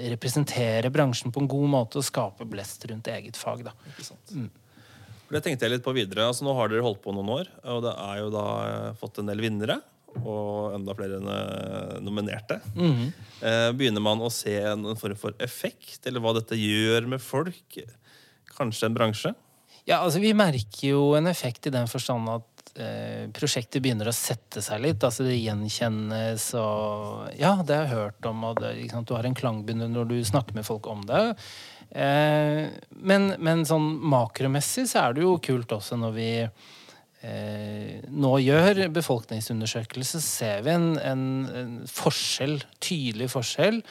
representere 0.09 0.91
bransjen 0.95 1.33
på 1.35 1.43
en 1.43 1.51
god 1.51 1.69
måte 1.73 2.01
og 2.01 2.07
skape 2.07 2.47
blest 2.49 2.87
rundt 2.91 3.11
eget 3.11 3.39
fag. 3.39 3.65
Da. 3.67 3.75
For 5.29 5.37
Det 5.37 5.45
tenkte 5.45 5.67
jeg 5.67 5.77
litt 5.77 5.85
på 5.85 5.95
videre. 5.97 6.29
Altså, 6.31 6.47
nå 6.47 6.55
har 6.57 6.71
dere 6.71 6.85
holdt 6.87 7.03
på 7.05 7.13
noen 7.13 7.33
år, 7.35 7.51
og 7.69 7.83
det 7.85 7.95
er 8.01 8.21
jo 8.23 8.29
da 8.33 8.49
eh, 8.65 8.93
fått 9.01 9.21
en 9.21 9.31
del 9.31 9.43
vinnere. 9.45 9.81
Og 10.19 10.73
enda 10.73 10.95
flere 10.97 11.19
nominerte. 12.01 12.57
Mm 12.79 13.11
eh, 13.45 13.71
begynner 13.77 14.03
man 14.03 14.23
å 14.25 14.31
se 14.33 14.55
en, 14.71 14.87
form 14.99 15.19
for 15.21 15.37
effekt, 15.45 16.01
eller 16.09 16.23
hva 16.25 16.33
dette 16.39 16.57
gjør 16.59 17.07
med 17.13 17.23
folk? 17.23 17.79
Kanskje 18.57 18.89
en 18.89 18.97
bransje? 18.97 19.35
Ja, 19.89 20.03
altså 20.03 20.21
Vi 20.21 20.35
merker 20.37 20.91
jo 20.91 21.13
en 21.17 21.29
effekt 21.31 21.69
i 21.69 21.73
den 21.73 21.89
forstand 21.89 22.29
at 22.33 22.58
eh, 22.58 22.58
prosjektet 23.35 23.83
begynner 23.83 24.11
å 24.11 24.15
sette 24.15 24.63
seg 24.63 24.83
litt. 24.85 25.03
altså 25.05 25.27
Det 25.27 25.37
gjenkjennes 25.39 26.45
og 26.61 27.33
Ja, 27.39 27.57
det 27.63 27.75
har 27.75 27.87
jeg 27.87 27.95
hørt 27.97 28.29
om, 28.31 28.45
og 28.49 28.63
det, 28.63 28.75
du 28.87 29.15
har 29.17 29.27
en 29.27 29.39
klangbunn 29.39 29.87
når 29.93 30.11
du 30.13 30.19
snakker 30.25 30.55
med 30.55 30.67
folk 30.69 30.87
om 30.91 31.03
det. 31.09 31.23
Eh, 31.91 32.67
men, 32.91 33.31
men 33.41 33.65
sånn 33.69 33.95
makromessig 34.13 34.89
så 34.91 35.07
er 35.07 35.17
det 35.17 35.25
jo 35.25 35.39
kult 35.41 35.73
også 35.73 35.97
når 35.97 36.13
vi 36.19 36.29
eh, 36.45 37.95
nå 38.13 38.35
gjør 38.45 38.85
befolkningsundersøkelse, 38.93 40.21
så 40.21 40.45
ser 40.45 40.67
vi 40.67 40.75
en, 40.75 40.91
en, 41.01 41.25
en 41.49 41.75
forskjell, 41.89 42.61
tydelig 42.85 43.31
forskjell 43.33 43.83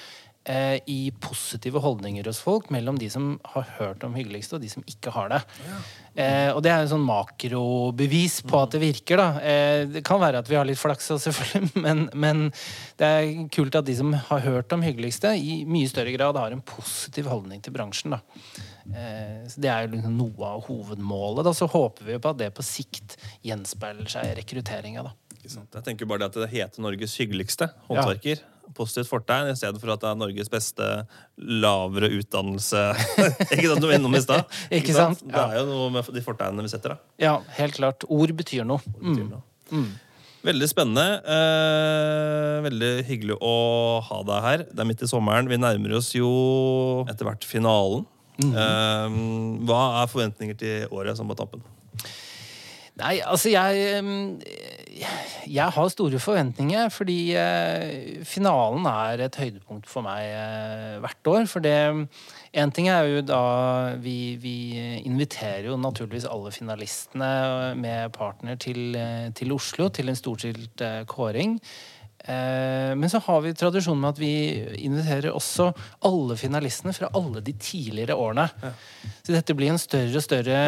eh, 0.48 0.80
i 0.88 1.12
positive 1.22 1.82
holdninger 1.84 2.28
hos 2.30 2.40
folk 2.44 2.70
mellom 2.74 2.98
de 3.00 3.10
som 3.12 3.36
har 3.54 3.68
hørt 3.78 4.06
om 4.08 4.16
hyggeligste, 4.18 4.58
og 4.58 4.64
de 4.64 4.72
som 4.72 4.86
ikke 4.88 5.14
har 5.16 5.32
det. 5.34 5.42
Eh, 6.18 6.50
og 6.54 6.64
det 6.66 6.72
er 6.74 6.84
jo 6.84 6.94
sånn 6.96 7.06
makrobevis 7.06 8.40
på 8.48 8.62
at 8.62 8.74
det 8.76 8.82
virker. 8.82 9.22
da. 9.22 9.28
Eh, 9.42 9.82
det 9.98 10.04
kan 10.08 10.22
være 10.22 10.42
at 10.42 10.50
vi 10.50 10.58
har 10.58 10.68
litt 10.68 10.80
flaks, 10.82 11.12
selvfølgelig, 11.28 11.72
men, 11.86 12.08
men 12.14 12.48
det 13.00 13.12
er 13.12 13.30
kult 13.54 13.78
at 13.78 13.88
de 13.90 13.98
som 14.00 14.16
har 14.32 14.46
hørt 14.48 14.74
om 14.74 14.86
hyggeligste, 14.86 15.36
i 15.38 15.62
mye 15.70 15.92
større 15.92 16.16
grad 16.16 16.40
har 16.40 16.56
en 16.56 16.64
positiv 16.66 17.30
holdning 17.32 17.62
til 17.62 17.76
bransjen. 17.76 18.18
da. 18.18 18.24
Eh, 18.88 19.46
så 19.52 19.62
Det 19.62 19.70
er 19.72 19.86
jo 19.86 19.96
liksom 19.96 20.18
noe 20.18 20.52
av 20.56 20.66
hovedmålet. 20.68 21.44
da, 21.44 21.54
Så 21.54 21.70
håper 21.70 22.06
vi 22.08 22.18
jo 22.18 22.24
på 22.24 22.34
at 22.34 22.42
det 22.42 22.54
på 22.56 22.66
sikt 22.66 23.18
gjenspeiler 23.46 24.08
seg 24.10 24.32
i 24.32 24.36
rekrutteringa. 24.42 25.12
Jeg 25.48 25.84
tenker 25.86 26.08
bare 26.10 26.26
det 26.26 26.32
at 26.34 26.40
det 26.42 26.50
heter 26.52 26.82
Norges 26.84 27.16
hyggeligste 27.20 27.70
håndverker. 27.88 28.42
Positivt 28.76 29.08
fortegn, 29.10 29.48
i 29.52 29.56
stedet 29.58 29.80
for 29.82 29.94
at 29.94 30.02
det 30.04 30.10
er 30.10 30.18
Norges 30.20 30.50
beste 30.52 30.88
lavere 31.38 32.10
utdannelse. 32.18 32.82
ikke 33.54 33.70
sant, 33.70 33.80
du 33.82 33.88
var 33.88 33.96
innom 33.96 34.18
i 34.18 34.22
stad? 34.24 34.44
Ikke 34.80 34.94
sant? 34.98 35.22
Det 35.24 35.40
er 35.44 35.56
jo 35.62 35.68
noe 35.70 35.88
med 35.96 36.10
de 36.14 36.24
fortegnene 36.26 36.66
vi 36.66 36.74
setter, 36.74 36.96
da. 36.98 37.00
Ja, 37.22 37.38
helt 37.60 37.78
klart. 37.80 38.04
Ord 38.12 38.34
betyr 38.38 38.68
noe. 38.68 38.82
Ord 38.98 39.08
betyr 39.08 39.24
Mm. 39.28 39.32
noe. 39.38 39.86
Veldig 40.48 40.68
spennende. 40.70 41.06
Eh, 41.28 42.58
veldig 42.64 42.92
hyggelig 43.10 43.36
å 43.44 43.56
ha 44.06 44.20
deg 44.30 44.46
her. 44.46 44.62
Det 44.70 44.80
er 44.84 44.88
midt 44.88 45.02
i 45.04 45.10
sommeren. 45.10 45.50
Vi 45.52 45.58
nærmer 45.60 45.98
oss 45.98 46.14
jo 46.16 46.30
etter 47.10 47.28
hvert 47.28 47.44
finalen. 47.48 48.06
Mm. 48.38 48.54
Eh, 48.54 49.18
hva 49.68 49.82
er 50.04 50.12
forventninger 50.12 50.58
til 50.62 50.88
året 50.96 51.18
som 51.20 51.28
på 51.28 51.36
tappen? 51.40 51.64
Nei, 52.98 53.18
altså 53.22 53.52
jeg 53.52 54.02
mm, 54.06 54.22
Jeg 55.48 55.74
har 55.74 55.90
store 55.90 56.20
forventninger, 56.20 56.90
fordi 56.94 57.18
eh, 57.38 58.24
finalen 58.28 58.86
er 58.90 59.24
et 59.26 59.38
høydepunkt 59.40 59.88
for 59.90 60.06
meg 60.06 60.26
eh, 60.32 60.98
hvert 61.04 61.32
år. 61.32 61.48
For 61.52 61.64
det 61.64 61.78
En 62.58 62.72
ting 62.74 62.88
er 62.90 63.04
jo 63.06 63.22
da 63.22 63.42
vi, 64.02 64.36
vi 64.42 64.56
inviterer 65.06 65.68
jo 65.70 65.78
naturligvis 65.78 66.26
alle 66.26 66.52
finalistene 66.52 67.76
med 67.78 68.10
partner 68.16 68.56
til, 68.56 68.96
eh, 68.96 69.30
til 69.36 69.54
Oslo 69.54 69.90
til 69.90 70.10
en 70.10 70.18
storstilt 70.18 70.82
eh, 70.82 71.04
kåring. 71.06 71.60
Eh, 72.28 72.92
Men 73.00 73.10
så 73.10 73.22
har 73.24 73.42
vi 73.46 73.54
tradisjon 73.56 74.00
med 74.00 74.10
at 74.16 74.20
vi 74.20 74.32
inviterer 74.84 75.32
også 75.32 75.70
alle 76.08 76.36
finalistene 76.40 76.94
fra 76.96 77.10
alle 77.16 77.42
de 77.42 77.54
tidligere 77.54 78.18
årene. 78.20 78.50
Så 79.24 79.32
dette 79.36 79.56
blir 79.56 79.72
en 79.72 79.80
større 79.82 80.20
og 80.20 80.26
større 80.26 80.60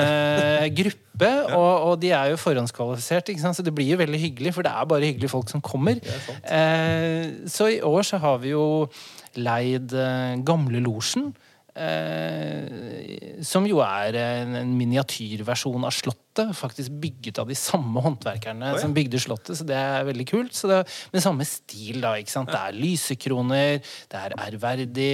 gruppe, 0.79 1.31
og, 1.51 1.73
og 1.89 1.99
de 2.01 2.13
er 2.15 2.31
jo 2.31 2.39
forhåndskvalifisert. 2.39 3.33
Så 3.55 3.65
det 3.65 3.75
blir 3.75 3.91
jo 3.93 3.99
veldig 3.99 4.19
hyggelig, 4.23 4.53
for 4.55 4.63
det 4.63 4.71
er 4.71 4.87
bare 4.89 5.09
hyggelige 5.11 5.33
folk 5.35 5.51
som 5.51 5.61
kommer. 5.61 5.99
Eh, 6.47 7.47
så 7.49 7.67
i 7.75 7.81
år 7.83 8.07
så 8.07 8.21
har 8.23 8.39
vi 8.43 8.55
jo 8.55 8.87
leid 9.35 9.93
eh, 9.93 10.39
Gamle 10.47 10.79
Losjen. 10.83 11.33
Eh, 11.79 13.39
som 13.45 13.67
jo 13.67 13.79
er 13.83 14.17
en, 14.19 14.57
en 14.61 14.73
miniatyrversjon 14.77 15.87
av 15.87 15.93
Slottet. 15.95 16.51
Faktisk 16.55 16.93
bygget 17.01 17.39
av 17.41 17.49
de 17.49 17.57
samme 17.57 18.03
håndverkerne 18.03 18.73
Oi. 18.75 18.81
som 18.83 18.95
bygde 18.95 19.21
Slottet, 19.21 19.57
så 19.59 19.67
det 19.67 19.77
er 19.79 20.07
veldig 20.07 20.27
kult. 20.29 20.55
Så 20.55 20.69
det, 20.71 20.81
med 21.13 21.23
samme 21.23 21.47
stil, 21.47 22.01
da. 22.03 22.13
ikke 22.19 22.35
sant? 22.35 22.51
Det 22.51 22.59
er 22.59 22.77
lysekroner, 22.77 23.79
det 24.11 24.21
er 24.21 24.37
ærverdig. 24.49 25.13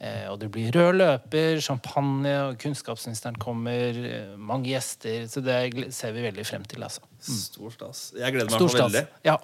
Eh, 0.00 0.26
og 0.32 0.38
det 0.40 0.48
blir 0.52 0.72
rød 0.72 0.94
løper, 0.96 1.58
champagne, 1.64 2.36
og 2.46 2.60
kunnskapsministeren 2.62 3.36
kommer. 3.40 3.98
Eh, 4.12 4.36
mange 4.36 4.72
gjester. 4.72 5.26
Så 5.30 5.42
det 5.44 5.58
ser 5.96 6.14
vi 6.16 6.24
veldig 6.24 6.46
frem 6.48 6.64
til, 6.68 6.86
altså. 6.86 7.04
Stor 7.20 7.74
stas. 7.74 8.06
Jeg 8.16 8.32
gleder 8.32 8.48
meg 8.48 8.56
Stor 8.56 8.70
i 8.70 8.78
hvert 8.78 8.88
veldig. 8.88 9.06
Ja. 9.28 9.36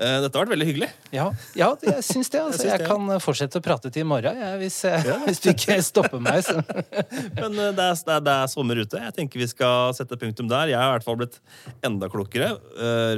Eh, 0.00 0.16
Dette 0.24 0.32
har 0.32 0.46
vært 0.46 0.54
veldig 0.54 0.66
hyggelig. 0.70 0.88
Ja, 1.12 1.26
ja, 1.58 1.68
jeg 1.84 2.04
syns 2.06 2.30
det. 2.32 2.40
Altså. 2.40 2.62
syns 2.62 2.70
Jeg 2.70 2.80
det. 2.80 2.88
kan 2.88 3.10
eh, 3.12 3.20
fortsette 3.20 3.60
å 3.60 3.64
prate 3.64 3.90
til 3.92 4.06
i 4.06 4.08
morgen 4.08 4.38
jeg, 4.40 4.58
hvis, 4.62 4.78
ja. 4.88 5.18
hvis 5.26 5.42
du 5.44 5.50
ikke 5.52 5.76
stopper 5.84 6.22
meg. 6.24 6.46
Men 7.40 7.52
eh, 7.52 7.72
det 7.76 7.84
er, 7.84 7.98
det, 8.00 8.14
er, 8.16 8.24
det 8.24 8.36
er 8.36 8.52
sommer 8.52 8.80
ute. 8.80 9.02
Jeg 9.04 9.16
tenker 9.18 9.42
vi 9.42 9.48
skal 9.50 9.92
sette 9.98 10.16
punktum 10.20 10.48
der. 10.50 10.72
Jeg 10.72 10.80
har 10.80 10.88
i 10.88 10.96
hvert 10.96 11.06
fall 11.08 11.20
blitt 11.20 11.36
enda 11.84 12.08
klokere 12.12 12.54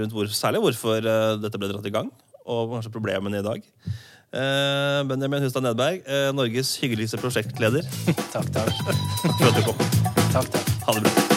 rundt 0.03 0.15
hvor, 0.17 0.31
særlig 0.35 0.63
hvorfor 0.65 1.05
dette 1.43 1.61
ble 1.61 1.71
dratt 1.71 1.87
i 1.87 1.93
gang, 1.95 2.09
og 2.51 2.75
kanskje 2.75 2.93
problemene 2.95 3.39
i 3.43 3.47
dag. 3.47 3.67
Benjamin 5.09 5.45
Hustad 5.45 5.65
Nedberg, 5.67 6.03
Norges 6.35 6.75
hyggeligste 6.83 7.21
prosjektleder. 7.21 7.87
Takk, 8.35 8.49
takk. 8.55 8.73
Takk 8.89 9.37
for 9.37 9.53
at 9.53 9.61
du 9.61 9.63
kom. 9.69 9.87
takk, 10.33 10.51
takk. 10.57 10.75
Ha 10.89 10.97
det 10.99 11.07
bra. 11.07 11.32